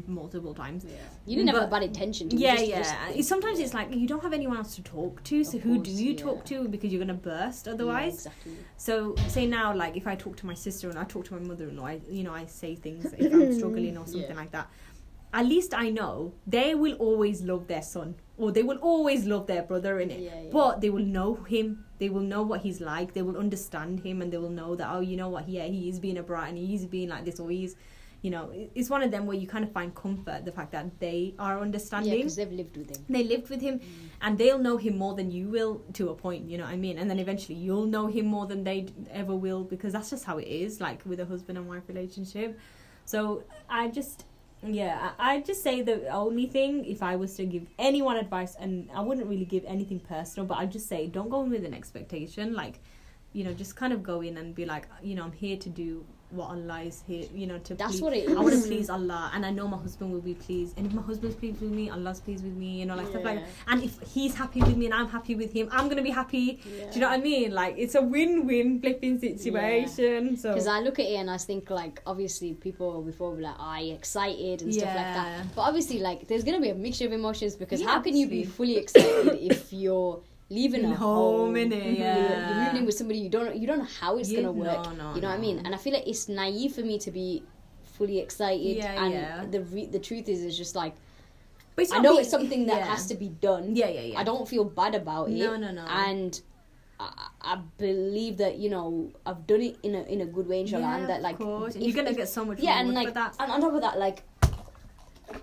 multiple 0.07 0.55
times 0.55 0.85
yeah. 0.88 0.97
you 1.26 1.37
didn't 1.37 1.55
have 1.55 1.62
a 1.64 1.66
bad 1.66 1.83
intention. 1.83 2.31
To 2.31 2.37
yeah 2.37 2.57
just, 2.57 2.66
yeah 2.66 3.12
just- 3.14 3.28
sometimes 3.28 3.59
it's 3.61 3.75
like 3.75 3.95
you 3.95 4.07
don't 4.09 4.23
have 4.23 4.33
anyone 4.33 4.57
else 4.57 4.75
to 4.76 4.83
talk 4.83 5.23
to 5.25 5.45
so 5.45 5.59
who 5.59 5.75
course, 5.76 5.87
do 5.88 5.93
you 6.05 6.12
yeah. 6.12 6.16
talk 6.26 6.45
to 6.47 6.66
because 6.66 6.90
you're 6.90 7.05
gonna 7.07 7.12
burst 7.14 7.66
Yeah, 7.66 7.75
otherwise 7.75 8.14
exactly. 8.14 8.57
so 8.78 9.14
say 9.28 9.47
now 9.47 9.75
like 9.76 9.95
if 9.97 10.07
i 10.07 10.14
talk 10.14 10.35
to 10.38 10.47
my 10.47 10.55
sister 10.55 10.88
and 10.88 10.99
i 10.99 11.05
talk 11.05 11.26
to 11.26 11.35
my 11.35 11.40
mother-in-law 11.40 11.87
I, 11.87 12.00
you 12.09 12.25
know 12.25 12.33
i 12.33 12.47
say 12.47 12.75
things 12.75 13.05
if 13.19 13.33
i'm 13.33 13.52
struggling 13.55 13.99
or 13.99 14.07
something 14.12 14.31
Yeah. 14.31 14.35
like 14.43 14.50
that 14.52 14.71
at 15.35 15.45
least 15.45 15.75
i 15.75 15.90
know 15.90 16.33
they 16.47 16.75
will 16.75 16.95
always 16.95 17.43
love 17.43 17.66
their 17.66 17.83
son 17.83 18.14
or 18.38 18.52
they 18.52 18.62
will 18.62 18.76
always 18.78 19.25
love 19.25 19.47
their 19.47 19.62
brother 19.62 20.00
in 20.00 20.11
it. 20.11 20.21
Yeah, 20.21 20.40
yeah. 20.43 20.50
but 20.52 20.81
they 20.81 20.90
will 20.90 21.05
know 21.05 21.35
him. 21.35 21.85
They 21.99 22.09
will 22.09 22.21
know 22.21 22.43
what 22.43 22.61
he's 22.61 22.81
like. 22.81 23.14
They 23.14 23.23
will 23.23 23.37
understand 23.37 24.00
him 24.00 24.21
and 24.21 24.33
they 24.33 24.37
will 24.38 24.50
know 24.50 24.76
that 24.76 24.88
oh 24.90 25.00
you 25.00 25.16
know 25.16 25.28
what? 25.28 25.49
Yeah 25.49 25.64
he 25.64 25.88
is 25.88 25.99
being 25.99 26.19
a 26.19 26.23
brat 26.23 26.49
and 26.49 26.59
he's 26.59 26.85
being 26.85 27.09
like 27.09 27.25
this 27.25 27.40
or 27.40 27.50
he's 27.50 27.76
you 28.23 28.31
know 28.31 28.50
it's 28.75 28.90
one 28.90 29.02
of 29.02 29.11
them 29.11 29.26
where 29.26 29.37
you 29.37 29.47
kind 29.47 29.64
of 29.64 29.71
find 29.73 29.95
comfort 29.95 30.45
the 30.45 30.52
fact 30.52 30.73
that 30.73 30.99
they 31.00 31.35
are 31.38 31.61
understanding. 31.61 32.12
Yeah, 32.12 32.19
because 32.19 32.37
they've 32.37 32.52
lived 32.52 32.76
with 32.76 32.97
him. 32.97 33.05
they 33.09 33.25
lived 33.25 33.49
with 33.49 33.61
him 33.61 33.78
mm. 33.78 33.85
and 34.21 34.37
they'll 34.37 34.59
know 34.59 34.76
him 34.76 34.99
more 34.99 35.14
than 35.14 35.31
you 35.31 35.49
will 35.49 35.83
to 35.94 36.11
a 36.11 36.14
point 36.14 36.49
you 36.51 36.59
know 36.59 36.64
what 36.64 36.72
i 36.72 36.77
mean? 36.77 36.99
And 36.99 37.09
then 37.09 37.18
eventually 37.18 37.57
you'll 37.59 37.87
know 37.87 38.07
him 38.07 38.27
more 38.27 38.46
than 38.46 38.64
they 38.64 38.88
ever 39.11 39.35
will 39.35 39.64
because 39.64 39.92
that's 39.94 40.11
just 40.11 40.25
how 40.25 40.38
it 40.38 40.49
is 40.49 40.81
like 40.81 41.05
with 41.07 41.20
a 41.20 41.27
husband 41.27 41.57
and 41.59 41.68
wife 41.68 41.85
relationship. 41.88 42.59
So 43.07 43.44
i 43.70 43.88
just 43.88 44.25
yeah 44.62 45.11
i 45.19 45.35
I'd 45.35 45.45
just 45.45 45.62
say 45.62 45.83
the 45.83 46.09
only 46.09 46.47
thing 46.47 46.85
if 46.85 47.03
i 47.03 47.16
was 47.16 47.35
to 47.37 47.45
give 47.45 47.66
anyone 47.79 48.16
advice 48.16 48.57
and 48.59 48.88
i 48.95 49.01
wouldn't 49.01 49.27
really 49.27 49.45
give 49.45 49.64
anything 49.66 50.01
personal 50.01 50.47
but 50.47 50.59
i'd 50.59 50.73
just 50.73 50.88
say 50.88 51.07
don't 51.07 51.29
go 51.29 51.42
in 51.42 51.51
with 51.51 51.64
an 51.64 51.75
expectation. 51.75 52.55
Like 52.55 52.81
you 53.33 53.45
know 53.45 53.53
just 53.53 53.77
kind 53.77 53.92
of 53.92 54.03
go 54.03 54.23
in 54.23 54.38
and 54.38 54.55
be 54.55 54.64
like 54.64 54.88
you 55.03 55.14
know 55.14 55.23
i'm 55.23 55.33
here 55.33 55.59
to 55.59 55.69
do 55.69 56.05
what 56.37 56.51
allah 56.51 56.81
is 56.83 57.03
here 57.07 57.27
you 57.35 57.46
know 57.46 57.59
to 57.59 57.75
That's 57.75 57.92
please- 57.92 58.03
what 58.03 58.12
it 58.12 58.29
I 58.29 58.40
want 58.40 58.55
to 58.55 58.68
please 58.68 58.88
Allah, 58.90 59.31
and 59.35 59.44
I 59.44 59.51
know 59.51 59.66
my 59.68 59.79
husband 59.79 60.12
will 60.12 60.20
be 60.20 60.35
pleased. 60.35 60.77
And 60.77 60.87
if 60.87 60.92
my 60.92 61.03
husband's 61.03 61.37
pleased 61.37 61.61
with 61.61 61.70
me, 61.70 61.90
Allah's 61.90 62.20
pleased 62.20 62.44
with 62.44 62.55
me, 62.55 62.81
you 62.81 62.87
know, 62.87 62.96
like 62.96 63.09
stuff 63.09 63.25
like. 63.25 63.40
That. 63.40 63.49
And 63.68 63.83
if 63.83 63.94
he's 64.14 64.35
happy 64.35 64.61
with 64.61 64.77
me 64.77 64.87
and 64.87 64.94
I'm 64.94 65.09
happy 65.09 65.35
with 65.35 65.53
him, 65.53 65.68
I'm 65.72 65.88
gonna 65.88 66.03
be 66.03 66.11
happy. 66.11 66.61
Do 66.64 66.70
you 66.94 67.01
know 67.01 67.09
what 67.09 67.18
I 67.20 67.22
mean? 67.22 67.53
Like 67.53 67.75
it's 67.79 67.94
a 67.94 68.03
win-win 68.03 68.81
flipping 68.81 69.18
situation. 69.20 70.37
So 70.37 70.51
Because 70.51 70.66
I 70.66 70.81
look 70.81 70.99
at 70.99 71.07
it 71.07 71.16
and 71.16 71.31
I 71.31 71.38
think 71.38 71.70
like 71.70 72.03
obviously 72.07 72.55
people 72.55 73.03
before 73.03 73.31
were 73.33 73.40
like, 73.40 73.59
"Are 73.59 73.81
you 73.81 73.94
excited?" 73.94 74.62
and 74.62 74.72
stuff 74.75 74.87
like 74.87 75.14
that. 75.20 75.55
But 75.55 75.62
obviously, 75.62 75.99
like 76.01 76.27
there's 76.29 76.44
gonna 76.44 76.61
be 76.61 76.70
a 76.70 76.75
mixture 76.75 77.07
of 77.07 77.12
emotions 77.12 77.57
because 77.57 77.81
Yeah, 77.81 77.88
how 77.88 78.01
can 78.01 78.16
you 78.16 78.27
be 78.29 78.44
fully 78.44 78.77
excited 78.77 79.38
if 79.40 79.72
you're 79.83 80.20
leaving 80.48 80.85
a 80.85 80.94
home, 80.94 80.96
home, 80.96 81.54
innit? 81.54 81.72
Mm-hmm. 81.72 81.85
You're- 81.85 81.98
Yeah. 81.98 82.48
you're 82.54 82.64
moving 82.72 82.87
with 82.87 82.94
somebody 82.96 83.18
you 83.18 83.28
don't 83.30 83.56
you 83.56 83.66
don't 83.66 83.78
know 83.78 83.92
how 84.00 84.16
it's 84.18 84.30
Yeah, 84.30 84.42
gonna 84.42 84.52
work. 84.52 84.85
no, 84.85 84.92
no, 84.92 85.14
you 85.14 85.20
know 85.20 85.28
what 85.28 85.38
I 85.38 85.46
mean? 85.46 85.59
And 85.64 85.74
I 85.74 85.78
feel 85.78 85.92
like 85.92 86.06
it's 86.06 86.28
naive 86.28 86.72
for 86.74 86.82
me 86.82 86.98
to 87.00 87.11
be 87.11 87.42
fully 87.96 88.18
excited. 88.20 88.76
Yeah, 88.76 89.02
and 89.04 89.12
yeah. 89.12 89.44
the 89.50 89.62
re- 89.62 89.87
the 89.87 89.98
truth 89.98 90.28
is, 90.28 90.42
it's 90.44 90.56
just 90.56 90.74
like 90.76 90.94
it's 91.76 91.92
I 91.92 91.98
know 91.98 92.11
being- 92.12 92.20
it's 92.22 92.30
something 92.30 92.66
that 92.66 92.78
yeah. 92.78 92.87
has 92.94 93.06
to 93.09 93.14
be 93.14 93.28
done. 93.28 93.74
Yeah, 93.76 93.88
yeah, 93.88 94.00
yeah. 94.12 94.18
I 94.20 94.24
don't 94.24 94.46
feel 94.48 94.64
bad 94.64 94.94
about 94.94 95.28
it. 95.28 95.35
No, 95.37 95.56
no, 95.56 95.70
no. 95.72 95.85
And 95.85 96.40
I, 96.98 97.28
I 97.42 97.54
believe 97.76 98.38
that 98.38 98.56
you 98.59 98.70
know 98.70 99.11
I've 99.26 99.46
done 99.46 99.61
it 99.61 99.76
in 99.82 99.94
a 99.94 100.02
in 100.04 100.20
a 100.22 100.26
good 100.26 100.46
way, 100.48 100.61
inshallah, 100.61 100.82
Yeah, 100.88 100.96
and 100.98 101.09
that 101.11 101.20
like 101.22 101.37
if- 101.40 101.76
you're 101.76 101.92
gonna 101.96 102.11
if- 102.11 102.16
get 102.16 102.28
so 102.28 102.44
much 102.44 102.61
yeah, 102.61 102.78
and 102.80 102.94
like 102.94 103.12
that. 103.14 103.35
and 103.40 103.50
on 103.52 103.61
top 103.61 103.74
of 103.74 103.80
that, 103.82 103.98
like 103.98 104.22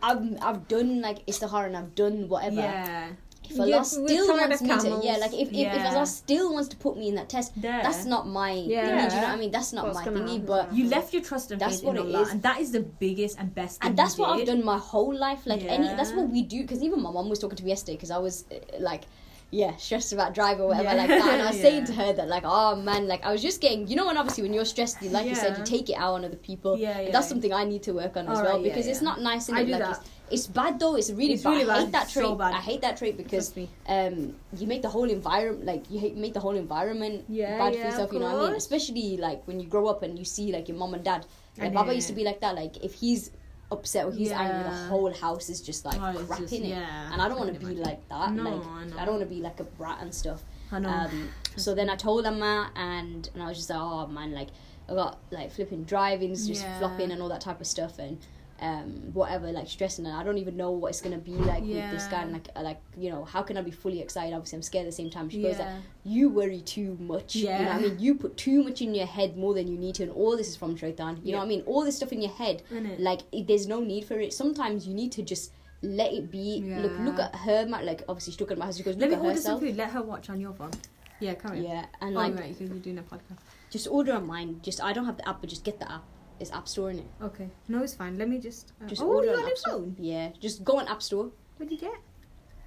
I've 0.01 0.23
I've 0.41 0.67
done 0.67 1.01
like 1.01 1.25
istihara 1.27 1.65
and 1.67 1.75
I've 1.77 1.93
done 1.93 2.29
whatever. 2.29 2.61
yeah, 2.61 3.09
If 3.49 3.59
Allah 3.59 3.67
Yeah, 3.69 3.81
still 3.81 4.27
wants 4.27 4.61
me 4.61 4.67
to, 4.69 4.99
yeah, 5.03 5.17
like 5.17 5.33
if, 5.33 5.49
if, 5.49 5.51
if 5.51 5.57
Yeah. 5.83 5.89
Allah 5.93 6.05
still 6.05 6.53
wants 6.53 6.69
to 6.69 6.77
put 6.77 6.97
me 6.97 7.09
in 7.09 7.15
that 7.15 7.29
test, 7.29 7.53
there. 7.61 7.81
that's 7.83 8.05
not 8.05 8.27
my 8.27 8.51
Yeah. 8.51 8.85
thingy, 8.87 9.09
do 9.09 9.15
you 9.15 9.21
know 9.21 9.27
what 9.27 9.33
I 9.35 9.39
mean? 9.39 9.51
That's 9.51 9.73
not 9.73 9.85
What's 9.85 9.99
my 9.99 10.05
gonna 10.05 10.19
thingy, 10.21 10.31
happen, 10.41 10.45
but 10.45 10.73
you 10.73 10.87
left 10.87 11.13
your 11.13 11.21
trust 11.23 11.51
and 11.51 11.59
That's 11.61 11.75
faith 11.77 11.83
what 11.85 11.97
in 11.97 12.03
it 12.03 12.05
Allah, 12.15 12.21
is. 12.23 12.31
and 12.31 12.41
that 12.43 12.59
is 12.59 12.71
the 12.71 12.81
biggest 12.81 13.39
and 13.39 13.53
best 13.53 13.81
thing. 13.81 13.89
and 13.89 13.97
that's 13.99 14.17
you 14.17 14.23
what 14.23 14.39
I've 14.39 14.45
done 14.47 14.63
my 14.63 14.77
whole 14.77 15.13
life. 15.15 15.45
Like 15.45 15.63
any, 15.63 15.87
that's 15.95 16.13
what 16.13 16.29
we 16.29 16.41
do. 16.43 16.61
Because 16.61 16.81
even 16.81 17.01
my 17.01 17.11
mom 17.11 17.29
was 17.29 17.39
talking 17.39 17.57
to 17.57 17.63
me 17.63 17.69
yesterday 17.69 17.95
because 17.97 18.11
I 18.11 18.17
was 18.17 18.45
uh, 18.51 18.55
like, 18.79 19.03
yeah, 19.51 19.75
stressed 19.75 20.13
about 20.13 20.33
drive 20.33 20.59
or 20.59 20.67
whatever 20.69 20.89
Yeah. 20.95 20.95
like 20.95 21.09
that. 21.09 21.29
And 21.33 21.41
I 21.43 21.47
was 21.51 21.61
saying 21.61 21.85
to 21.85 21.93
her 21.93 22.11
that 22.13 22.27
like, 22.27 22.41
oh 22.43 22.75
man, 22.75 23.07
like 23.07 23.23
I 23.23 23.31
was 23.31 23.39
just 23.41 23.61
getting, 23.61 23.87
you 23.87 23.95
know, 23.95 24.07
when 24.07 24.17
obviously 24.17 24.41
when 24.41 24.51
you're 24.53 24.65
stressed, 24.65 24.99
you, 25.03 25.09
like 25.09 25.27
you 25.27 25.35
said, 25.35 25.57
you 25.59 25.63
take 25.63 25.89
it 25.91 25.93
out 25.93 26.13
on 26.15 26.25
other 26.25 26.37
people. 26.37 26.75
Yeah, 26.77 26.97
And 26.97 27.05
yeah. 27.07 27.11
that's 27.11 27.29
something 27.29 27.53
I 27.53 27.63
need 27.63 27.83
to 27.83 27.91
work 27.93 28.17
on 28.17 28.27
as 28.27 28.41
well 28.41 28.57
yeah, 28.57 28.63
because 28.63 28.87
it's 28.87 29.01
yeah. 29.01 29.09
not 29.09 29.21
nice. 29.21 29.49
I 29.49 29.61
innit? 29.61 29.65
do 29.67 29.71
like, 29.73 29.81
that. 29.83 30.09
It's, 30.31 30.47
bad 30.47 30.79
though. 30.79 30.95
It's 30.95 31.11
really 31.11 31.33
It's 31.33 31.43
bad. 31.43 31.49
really 31.57 31.69
I 31.69 31.79
hate 31.81 31.91
bad. 31.91 31.91
that 31.93 32.09
So 32.09 32.21
trait. 32.21 32.37
bad. 32.37 32.53
I 32.53 32.59
hate 32.59 32.81
that 32.81 32.97
trait 32.97 33.17
because 33.17 33.53
um, 33.87 34.35
you 34.57 34.67
make 34.67 34.81
the 34.81 34.89
whole 34.89 35.09
environment 35.09 35.65
like 35.65 35.89
you 35.91 35.99
hate, 35.99 36.15
make 36.17 36.33
the 36.33 36.39
whole 36.39 36.55
environment 36.55 37.25
Yeah, 37.29 37.57
bad 37.57 37.73
for 37.75 37.79
yourself. 37.81 38.13
You 38.13 38.19
know 38.19 38.31
what 38.33 38.43
I 38.45 38.47
mean? 38.47 38.55
Especially 38.55 39.17
like 39.17 39.45
when 39.47 39.59
you 39.59 39.67
grow 39.67 39.87
up 39.87 40.01
and 40.03 40.17
you 40.17 40.25
see 40.25 40.51
like 40.51 40.67
your 40.67 40.77
mom 40.77 40.93
and 40.93 41.03
dad. 41.03 41.25
Like 41.57 41.73
Baba 41.73 41.93
used 41.93 42.07
to 42.07 42.13
be 42.13 42.23
like 42.23 42.39
that. 42.41 42.55
Like 42.55 42.83
if 42.83 42.93
he's 42.95 43.31
upset 43.71 44.05
or 44.05 44.11
he's 44.11 44.31
angry, 44.31 44.63
the 44.63 44.75
whole 44.87 45.13
house 45.13 45.49
is 45.49 45.61
just 45.61 45.85
like 45.85 45.99
Oh, 46.01 46.23
crap 46.25 46.39
just- 46.39 46.53
in 46.53 46.63
it. 46.63 46.69
yeah, 46.69 47.11
and 47.13 47.21
I 47.21 47.27
don't 47.27 47.37
want 47.39 47.53
to 47.53 47.59
be 47.65 47.75
like 47.75 48.07
that. 48.09 48.31
No, 48.31 48.43
like 48.43 48.67
I 48.67 48.85
know. 48.85 48.97
I 48.97 49.05
don't 49.05 49.15
want 49.17 49.29
to 49.29 49.35
be 49.35 49.41
like 49.41 49.59
a 49.59 49.63
brat 49.65 49.99
and 50.01 50.13
stuff. 50.13 50.41
I 50.71 50.79
know. 50.79 50.89
Um, 50.89 51.29
so 51.57 51.75
then 51.75 51.89
I 51.89 51.95
told 51.95 52.25
Amma, 52.25 52.71
and 52.75 53.29
and 53.33 53.43
I 53.43 53.47
was 53.49 53.57
just 53.57 53.69
like, 53.69 53.79
oh 53.79 54.07
man, 54.07 54.31
like 54.31 54.49
I 54.89 54.93
got 54.95 55.19
like 55.31 55.51
flipping 55.51 55.83
drivings, 55.83 56.47
just 56.47 56.63
Yeah. 56.63 56.79
flopping 56.79 57.11
and 57.11 57.21
all 57.21 57.29
that 57.29 57.41
type 57.41 57.61
of 57.61 57.67
stuff, 57.67 57.99
and 57.99 58.17
um 58.63 59.11
whatever, 59.13 59.51
like 59.51 59.67
stressing, 59.67 60.05
and 60.05 60.15
I 60.15 60.23
don't 60.23 60.37
even 60.37 60.55
know 60.55 60.71
what 60.71 60.89
it's 60.89 61.01
gonna 61.01 61.17
be 61.17 61.31
like 61.33 61.61
with 61.63 61.91
this 61.91 62.07
guy, 62.07 62.21
and 62.23 62.31
like 62.31 62.47
like 62.55 62.81
you 62.97 63.09
know 63.11 63.23
how 63.25 63.41
can 63.43 63.57
I 63.57 63.61
be 63.61 63.71
fully 63.71 63.99
excited? 64.01 64.33
Obviously, 64.33 64.57
I'm 64.57 64.63
scared 64.63 64.85
at 64.85 64.91
the 64.91 64.95
same 64.95 65.09
time. 65.09 65.29
She 65.29 65.41
goes, 65.41 65.59
like, 65.59 65.67
you 66.05 66.29
worry 66.29 66.61
too 66.61 66.97
much. 66.99 67.35
You 67.35 67.49
know 67.49 67.69
I 67.69 67.79
mean? 67.79 67.99
You 67.99 68.15
put 68.15 68.37
too 68.37 68.63
much 68.63 68.81
in 68.81 68.95
your 68.95 69.05
head 69.05 69.37
more 69.37 69.53
than 69.53 69.67
you 69.67 69.77
need 69.77 69.95
to, 69.95 70.03
and 70.03 70.11
all 70.13 70.37
this 70.37 70.47
is 70.47 70.55
from 70.55 70.75
Shaitan. 70.77 71.19
You 71.23 71.33
know 71.33 71.39
what 71.39 71.45
I 71.45 71.47
mean? 71.49 71.63
All 71.65 71.83
this 71.83 71.97
stuff 71.97 72.13
in 72.13 72.21
your 72.21 72.31
head, 72.31 72.63
like 72.99 73.21
it, 73.31 73.47
there's 73.47 73.67
no 73.67 73.81
need 73.81 74.05
for 74.05 74.17
it. 74.19 74.31
Sometimes 74.33 74.87
you 74.87 74.93
need 74.93 75.11
to 75.13 75.21
just 75.23 75.51
let 75.81 76.13
it 76.13 76.31
be. 76.31 76.63
Look, 76.83 76.93
look 76.99 77.19
at 77.19 77.35
her. 77.35 77.65
Like 77.65 78.03
obviously, 78.07 78.31
she's 78.31 78.37
talking 78.37 78.55
about 78.57 78.65
house. 78.67 78.77
She 78.77 78.83
goes, 78.83 78.95
Let 78.95 79.09
me 79.09 79.15
order 79.17 79.27
some 79.35 79.59
herself. 79.59 79.59
food. 79.61 79.75
Let 79.75 79.89
her 79.91 80.01
watch 80.01 80.29
on 80.29 80.39
your 80.39 80.53
phone. 80.53 80.71
Yeah, 81.19 81.35
come 81.35 81.51
on. 81.51 81.63
Yeah, 81.63 81.85
and 82.01 82.15
Oh, 82.15 82.19
like 82.19 82.35
right, 82.35 82.49
because 82.57 82.69
you're 82.69 82.79
doing 82.79 82.97
a 82.97 83.03
podcast. 83.03 83.39
just 83.69 83.87
order 83.87 84.13
on 84.13 84.25
mine. 84.25 84.59
Just 84.61 84.81
I 84.81 84.93
don't 84.93 85.05
have 85.05 85.17
the 85.17 85.27
app, 85.27 85.41
but 85.41 85.49
just 85.49 85.63
get 85.63 85.79
the 85.79 85.89
app. 85.91 86.03
It's 86.39 86.51
App 86.51 86.67
Store 86.67 86.89
in 86.91 86.99
it. 86.99 87.05
Okay. 87.21 87.49
No, 87.67 87.83
it's 87.83 87.93
fine. 87.95 88.17
Let 88.17 88.27
me 88.29 88.37
just. 88.39 88.73
Uh, 88.83 88.87
Just 88.87 89.01
oh, 89.01 89.07
order 89.07 89.27
you 89.31 89.35
got 89.35 89.45
a 89.45 89.51
App 89.51 89.57
Store. 89.57 89.73
phone. 89.73 89.95
Yeah, 89.99 90.29
just 90.39 90.63
go 90.63 90.77
on 90.79 90.87
App 90.87 91.01
Store, 91.01 91.31
What 91.57 91.69
did 91.69 91.81
you 91.81 91.89
get? 91.89 91.99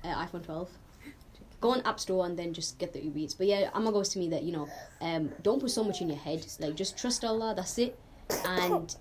uh, 0.04 0.24
iPhone 0.24 0.44
12. 0.44 0.70
Go 1.60 1.70
on 1.70 1.80
App 1.82 1.98
Store 1.98 2.26
and 2.26 2.38
then 2.38 2.52
just 2.52 2.78
get 2.78 2.92
the 2.92 3.02
Uber 3.02 3.18
Eats. 3.18 3.34
But 3.34 3.46
yeah, 3.46 3.70
Amma 3.74 3.90
goes 3.90 4.10
to 4.10 4.18
me 4.18 4.28
that 4.28 4.42
you 4.42 4.52
know, 4.52 4.68
um, 5.00 5.30
don't 5.42 5.60
put 5.60 5.70
so 5.70 5.82
much 5.82 6.00
in 6.00 6.08
your 6.08 6.18
head. 6.18 6.46
Like 6.60 6.74
just 6.76 6.96
trust 6.98 7.24
Allah. 7.24 7.54
That's 7.56 7.76
it, 7.78 7.98
and 8.46 8.94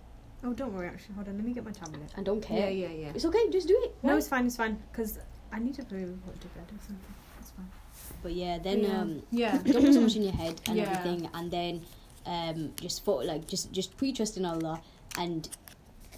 Oh, 0.43 0.54
don't 0.54 0.73
worry. 0.73 0.88
Actually, 0.88 1.15
hold 1.15 1.28
on. 1.28 1.36
Let 1.38 1.45
me 1.45 1.54
get 1.54 1.65
my 1.65 1.71
tablet. 1.71 2.01
and 2.15 2.25
don't 2.25 2.41
care. 2.41 2.69
Yeah, 2.71 2.88
yeah, 2.88 2.93
yeah. 3.08 3.12
It's 3.15 3.25
okay. 3.25 3.49
Just 3.51 3.67
do 3.67 3.78
it. 3.84 3.95
No, 4.04 4.15
it's 4.17 4.28
fine. 4.28 4.45
It's 4.45 4.56
fine. 4.56 4.82
Cause 4.93 5.19
I 5.51 5.60
need 5.60 5.73
to 5.75 5.84
probably 5.84 6.06
report 6.06 6.39
to 6.41 6.47
bed 6.49 6.63
or 6.71 6.80
something. 6.80 7.13
It's 7.39 7.49
fine. 7.51 7.69
But 8.23 8.34
yeah, 8.34 8.58
then 8.60 8.80
Yeah. 8.84 9.01
um, 9.01 9.21
Yeah. 9.32 9.58
don't 9.58 9.84
put 9.86 9.93
so 9.93 10.01
much 10.01 10.15
in 10.15 10.23
your 10.23 10.34
head 10.34 10.60
and 10.67 10.78
Yeah. 10.82 10.84
everything, 10.99 11.30
and 11.34 11.51
then 11.51 11.82
um, 12.26 12.74
just 12.80 13.04
for 13.06 13.24
like 13.24 13.48
just 13.48 13.72
just 13.72 13.96
pre 13.98 14.12
trust 14.12 14.38
in 14.38 14.46
Allah, 14.46 14.82
and 15.18 15.48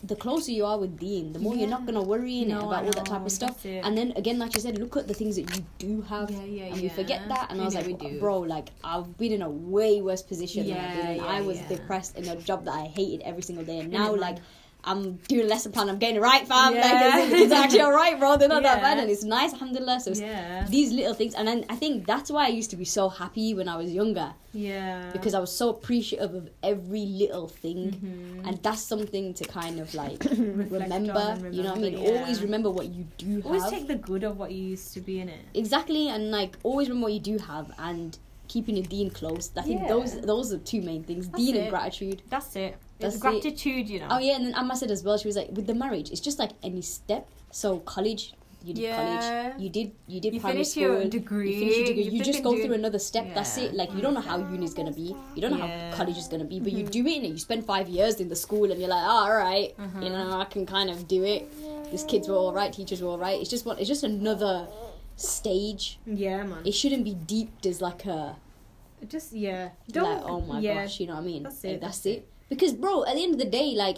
the 0.04 0.16
closer 0.16 0.52
you 0.52 0.64
are 0.64 0.78
with 0.78 1.00
Deen, 1.00 1.34
the 1.34 1.40
more 1.40 1.56
you're 1.56 1.68
not 1.70 1.86
gonna 1.88 2.04
worry 2.04 2.46
No, 2.46 2.68
about 2.68 2.84
I 2.84 2.86
all 2.88 2.92
that 2.94 3.06
type 3.06 3.26
of 3.26 3.32
stuff. 3.32 3.66
And 3.66 3.98
then 3.98 4.14
again, 4.16 4.38
like 4.38 4.54
you 4.56 4.62
said, 4.62 4.78
look 4.78 4.96
at 4.96 5.08
the 5.08 5.14
things 5.14 5.36
that 5.38 5.56
you 5.56 5.66
do 5.80 6.02
have. 6.04 6.30
Yeah, 6.30 6.44
yeah, 6.44 6.64
and 6.66 6.82
we 6.82 6.90
forget 6.90 7.28
that, 7.30 7.52
and 7.52 7.60
I 7.60 7.66
was 7.66 7.74
like, 7.74 7.88
we 7.88 7.94
do. 7.94 8.20
bro, 8.20 8.40
like 8.42 8.70
I've 8.84 9.18
been 9.18 9.32
in 9.32 9.42
a 9.42 9.50
way 9.50 10.02
worse 10.02 10.22
position. 10.22 10.68
than 10.68 10.78
I've 10.78 10.84
Yeah, 10.96 11.02
been 11.02 11.12
in. 11.12 11.18
yeah, 11.18 11.26
I 11.26 11.42
was 11.42 11.58
yeah. 11.58 11.68
depressed 11.70 12.16
in 12.18 12.28
a 12.28 12.36
job 12.36 12.66
that 12.66 12.76
I 12.76 12.86
hated 12.86 13.22
every 13.26 13.42
single 13.42 13.66
day, 13.66 13.80
and 13.80 13.92
now 13.92 14.14
like 14.16 14.38
I'm 14.84 15.16
doing 15.28 15.46
a 15.46 15.50
lesson 15.50 15.74
plan. 15.74 15.90
I'm 15.90 15.98
getting 15.98 16.16
it 16.16 16.22
right, 16.22 16.48
fam. 16.48 16.74
Like, 16.74 16.84
Yeah. 16.84 17.20
it's, 17.20 17.34
it's 17.34 17.52
actually 17.52 17.82
alright, 17.82 18.18
bro. 18.20 18.38
They're 18.38 18.48
not 18.48 18.64
that 18.64 18.82
bad, 18.82 18.98
and 19.00 19.10
it's 19.12 19.24
nice, 19.24 19.52
alhamdulillah. 19.52 20.00
So 20.00 20.12
it's 20.12 20.22
Yeah. 20.22 20.66
these 20.70 20.94
little 20.94 21.14
things, 21.14 21.34
and 21.34 21.46
then 21.48 21.66
I 21.70 21.76
think 21.76 22.06
that's 22.08 22.32
why 22.32 22.46
I 22.46 22.50
used 22.50 22.70
to 22.70 22.78
be 22.78 22.86
so 22.86 23.10
happy 23.10 23.54
when 23.54 23.68
I 23.68 23.76
was 23.76 23.92
younger 23.92 24.34
Yeah. 24.54 25.10
because 25.12 25.34
I 25.34 25.40
was 25.40 25.52
so 25.52 25.70
appreciative 25.70 26.34
of 26.34 26.50
every 26.64 27.06
little 27.06 27.48
thing, 27.50 27.92
Mhm. 27.92 28.48
and 28.48 28.64
that's 28.64 28.82
something 28.82 29.34
to 29.34 29.44
kind 29.46 29.80
of 29.82 29.94
like 29.94 30.24
Reflect 30.30 30.70
remember, 30.72 31.38
You 31.52 31.64
know 31.64 31.72
what 31.72 31.80
I 31.80 31.82
mean? 31.82 31.98
yeah. 31.98 32.22
Always 32.22 32.42
remember 32.42 32.70
what 32.72 32.88
you 32.88 33.06
do 33.18 33.42
Always 33.44 33.64
have. 33.64 33.72
take 33.72 33.88
the 33.88 33.96
good 33.96 34.24
of 34.24 34.38
what 34.40 34.52
you 34.52 34.64
used 34.64 34.94
to 34.94 35.02
be 35.02 35.20
in 35.20 35.28
it. 35.28 35.40
exactly, 35.54 36.08
and 36.08 36.32
like 36.32 36.58
always 36.64 36.88
remember 36.88 37.06
what 37.08 37.14
you 37.14 37.20
do 37.20 37.38
have, 37.40 37.72
and 37.78 38.18
keeping 38.48 38.78
your 38.78 38.86
deen 38.86 39.10
close. 39.10 39.52
I 39.58 39.64
think 39.64 39.82
Yeah. 39.82 39.90
those 39.90 40.22
those 40.22 40.54
are 40.54 40.60
two 40.60 40.82
main 40.82 41.04
things: 41.04 41.28
That's 41.28 41.44
deen 41.44 41.58
and 41.58 41.70
gratitude. 41.70 42.22
That's 42.30 42.56
it. 42.56 42.78
That's 43.00 43.16
it's 43.16 43.24
it. 43.24 43.28
gratitude, 43.28 43.90
you 43.90 44.00
know. 44.00 44.08
Oh 44.12 44.20
yeah, 44.20 44.36
and 44.36 44.46
then 44.48 44.54
Amma 44.56 44.76
said 44.76 44.92
as 44.92 45.04
well. 45.04 45.18
She 45.18 45.28
was 45.28 45.36
like, 45.38 45.50
with 45.52 45.68
the 45.68 45.76
marriage, 45.76 46.10
it's 46.12 46.22
just 46.22 46.40
like 46.40 46.52
any 46.64 46.82
step. 46.82 47.28
So 47.52 47.80
college. 47.80 48.34
You 48.64 48.74
did 48.74 48.82
Yeah. 48.84 48.96
college. 48.98 49.62
You 49.62 49.70
did. 49.70 49.92
You 50.08 50.20
did 50.20 50.34
You 50.34 50.40
primary 50.42 50.64
finish 50.64 50.72
school. 50.72 50.84
your 50.84 51.02
You 51.04 51.10
degree. 51.10 51.60
finish 51.60 51.78
your 51.78 51.86
degree. 51.88 52.04
You, 52.04 52.12
you 52.18 52.24
just 52.24 52.44
go 52.44 52.54
do- 52.56 52.64
through 52.66 52.74
another 52.74 53.00
step. 53.00 53.34
That's 53.36 53.56
it. 53.58 53.74
Like 53.76 53.94
you 53.94 54.02
don't 54.02 54.14
know 54.16 54.20
how 54.20 54.38
uni 54.40 54.66
is 54.66 54.74
gonna 54.74 54.92
be. 54.92 55.16
You 55.36 55.42
don't 55.42 55.52
know 55.52 55.58
Yeah. 55.60 55.68
Mm-hmm. 55.68 55.92
how 55.92 55.98
college 55.98 56.18
is 56.18 56.28
gonna 56.28 56.44
be. 56.44 56.60
But 56.60 56.74
you 56.74 56.84
do 56.84 57.06
it, 57.06 57.18
and 57.24 57.28
you 57.28 57.38
spend 57.38 57.66
five 57.66 57.88
years 57.88 58.20
in 58.20 58.28
the 58.30 58.36
school, 58.36 58.70
and 58.72 58.80
you're 58.80 58.90
like, 58.90 59.06
oh, 59.06 59.24
all 59.30 59.36
right, 59.36 59.74
Uh-huh. 59.80 60.02
you 60.04 60.10
know, 60.10 60.40
I 60.42 60.46
can 60.46 60.66
kind 60.66 60.90
of 60.90 61.08
do 61.08 61.24
it. 61.24 61.48
These 61.92 62.04
kids 62.04 62.28
were 62.28 62.36
all 62.36 62.52
right. 62.52 62.74
Teachers 62.74 63.02
were 63.02 63.10
all 63.10 63.20
right. 63.20 63.40
It's 63.40 63.50
just 63.50 63.66
one. 63.66 63.78
It's 63.80 63.88
just 63.88 64.04
another 64.04 64.68
stage. 65.16 66.00
Yeah, 66.06 66.44
man. 66.44 66.60
It 66.66 66.74
shouldn't 66.74 67.04
be 67.04 67.14
deeped 67.14 67.66
as 67.66 67.82
like 67.82 68.06
a 68.06 68.36
just 69.08 69.34
yeah. 69.34 69.70
Don't. 69.90 70.22
Like 70.22 70.24
oh 70.30 70.42
my 70.42 70.60
yeah. 70.60 70.84
gosh, 70.84 71.00
you 71.00 71.08
know 71.08 71.16
what 71.16 71.22
I 71.24 71.26
mean? 71.26 71.44
That's 71.44 71.64
it, 71.64 71.82
that's 71.82 72.06
it. 72.06 72.28
Because 72.50 72.74
bro, 72.74 73.06
at 73.06 73.16
the 73.16 73.24
end 73.24 73.34
of 73.34 73.40
the 73.40 73.46
day, 73.50 73.74
like. 73.76 73.98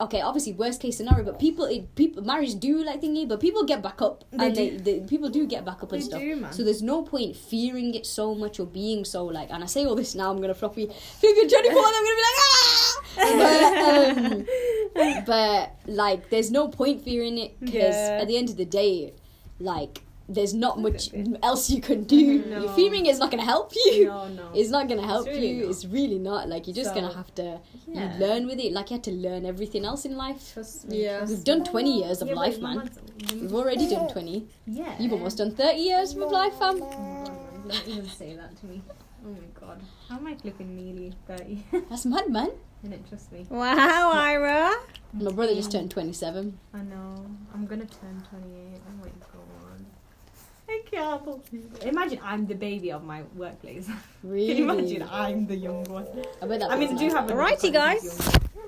Okay, 0.00 0.20
obviously 0.20 0.52
worst 0.54 0.80
case 0.80 0.96
scenario, 0.96 1.22
but 1.24 1.38
people, 1.38 1.64
it, 1.66 1.94
people, 1.94 2.24
marriage 2.24 2.56
do 2.58 2.82
like 2.84 3.00
thingy, 3.00 3.28
but 3.28 3.38
people 3.38 3.62
get 3.62 3.82
back 3.82 4.02
up, 4.02 4.24
They 4.32 4.46
and 4.46 4.54
do. 4.54 4.78
They, 4.78 4.98
they, 4.98 5.06
people 5.06 5.28
do 5.28 5.46
get 5.46 5.64
back 5.64 5.80
up 5.80 5.92
and 5.92 6.02
They 6.02 6.06
stuff. 6.06 6.20
do. 6.20 6.44
So 6.50 6.64
there's 6.64 6.82
no 6.82 7.02
point 7.02 7.36
fearing 7.36 7.94
it 7.94 8.04
so 8.04 8.34
much 8.34 8.58
or 8.58 8.66
being 8.66 9.04
so 9.04 9.24
like. 9.26 9.50
And 9.52 9.62
I 9.62 9.66
say 9.66 9.84
all 9.84 9.94
this 9.94 10.16
now, 10.16 10.32
I'm 10.32 10.40
gonna 10.40 10.54
floppy. 10.54 10.86
Figure 11.20 11.48
24, 11.48 11.84
I'm 11.86 12.04
gonna 12.06 12.16
be 12.20 12.24
like 12.28 12.38
ah. 12.42 13.02
But, 13.38 14.32
um, 14.32 15.24
but 15.26 15.76
like, 15.86 16.30
there's 16.30 16.50
no 16.50 16.66
point 16.66 17.02
fearing 17.04 17.38
it 17.38 17.60
because 17.60 17.94
Yeah. 17.94 18.18
at 18.22 18.26
the 18.26 18.36
end 18.36 18.48
of 18.50 18.56
the 18.56 18.64
day, 18.64 19.12
like, 19.60 20.00
there's 20.28 20.54
not 20.54 20.80
much 20.80 21.10
else 21.42 21.68
you 21.70 21.80
can 21.80 22.04
do. 22.04 22.42
No. 22.52 22.60
Your 22.64 22.72
fearing 22.74 23.06
is 23.06 23.18
not 23.18 23.30
gonna 23.30 23.44
help 23.44 23.72
you. 23.74 24.06
no, 24.06 24.28
no. 24.28 24.50
It's 24.54 24.70
not 24.70 24.88
gonna 24.88 25.06
help 25.06 25.26
really 25.26 25.50
you. 25.50 25.62
not. 25.62 25.70
It's 25.70 25.84
really 25.84 26.18
not. 26.18 26.48
Like 26.48 26.66
you're 26.66 26.74
just 26.74 26.90
So, 26.90 26.94
gonna 27.00 27.12
have 27.14 27.34
to 27.36 27.60
yeah. 27.88 28.14
you 28.18 28.20
learn 28.26 28.46
with 28.46 28.58
it. 28.58 28.72
Like 28.72 28.90
you 28.90 28.96
had 28.96 29.04
to 29.04 29.12
learn 29.12 29.44
everything 29.46 29.84
else 29.84 30.04
in 30.04 30.16
life. 30.16 30.52
Trust 30.54 30.88
me. 30.88 31.04
Yeah. 31.04 31.24
We've 31.24 31.44
done 31.44 31.64
20 31.64 32.02
years 32.02 32.22
of 32.22 32.28
Yeah, 32.28 32.34
life, 32.34 32.58
man. 32.60 32.76
man's- 32.78 32.98
We've 33.34 33.54
already 33.54 33.88
done 33.88 34.08
20. 34.08 34.46
Yeah. 34.66 34.94
You've 34.98 35.12
almost 35.12 35.38
done 35.38 35.52
30 35.54 35.78
years 35.78 36.12
of 36.16 36.30
life, 36.30 36.54
fam. 36.58 36.80
My 36.80 36.86
God, 36.86 36.98
man, 36.98 37.68
Don't 37.68 37.88
even 37.88 38.06
say 38.08 38.34
that 38.36 38.56
to 38.60 38.66
me. 38.66 38.82
Oh 39.24 39.30
my 39.30 39.38
god. 39.60 39.80
How 40.08 40.16
am 40.16 40.26
I 40.26 40.34
flipping 40.34 40.74
nearly 40.76 41.12
30? 41.28 41.64
That's 41.90 42.04
mad, 42.06 42.28
man. 42.28 42.50
Innit, 42.84 43.08
trust 43.08 43.30
me. 43.32 43.46
Wow, 43.48 44.10
Ira. 44.12 44.72
My 45.14 45.30
brother 45.30 45.54
just 45.54 45.70
turned 45.70 45.90
27. 45.92 46.58
I 46.74 46.78
know. 46.82 47.24
I'm 47.54 47.66
gonna 47.66 47.84
turn 47.86 48.20
28. 48.28 48.80
Oh 48.88 48.96
my 48.98 49.04
god. 49.04 49.46
I 50.72 50.80
can't 50.90 51.24
believe 51.24 51.68
it. 51.74 51.84
Imagine 51.84 52.20
I'm 52.22 52.46
the 52.46 52.54
baby 52.54 52.90
of 52.92 53.04
my 53.04 53.22
workplace. 53.36 53.88
Really? 54.22 54.46
Can 54.48 54.56
you 54.56 54.70
imagine 54.70 55.02
I'm 55.10 55.46
the 55.46 55.56
young 55.56 55.82
one? 55.84 56.06
I 56.40 56.46
bet 56.46 56.60
that 56.60 56.70
I 56.70 56.76
mean, 56.76 56.96
do 56.96 57.06
nice. 57.06 57.12
have 57.12 57.28
a 57.28 57.34
Alrighty, 57.34 57.72
guys. 57.72 58.06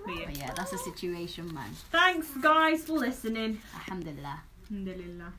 But 0.05 0.09
oh, 0.09 0.27
yeah, 0.33 0.53
that's 0.57 0.73
the 0.73 0.79
situation, 0.79 1.55
man. 1.55 1.71
Thanks, 1.93 2.27
guys, 2.43 2.83
for 2.85 2.99
listening. 2.99 3.61
Alhamdulillah. 3.73 4.41
Alhamdulillah. 4.69 5.33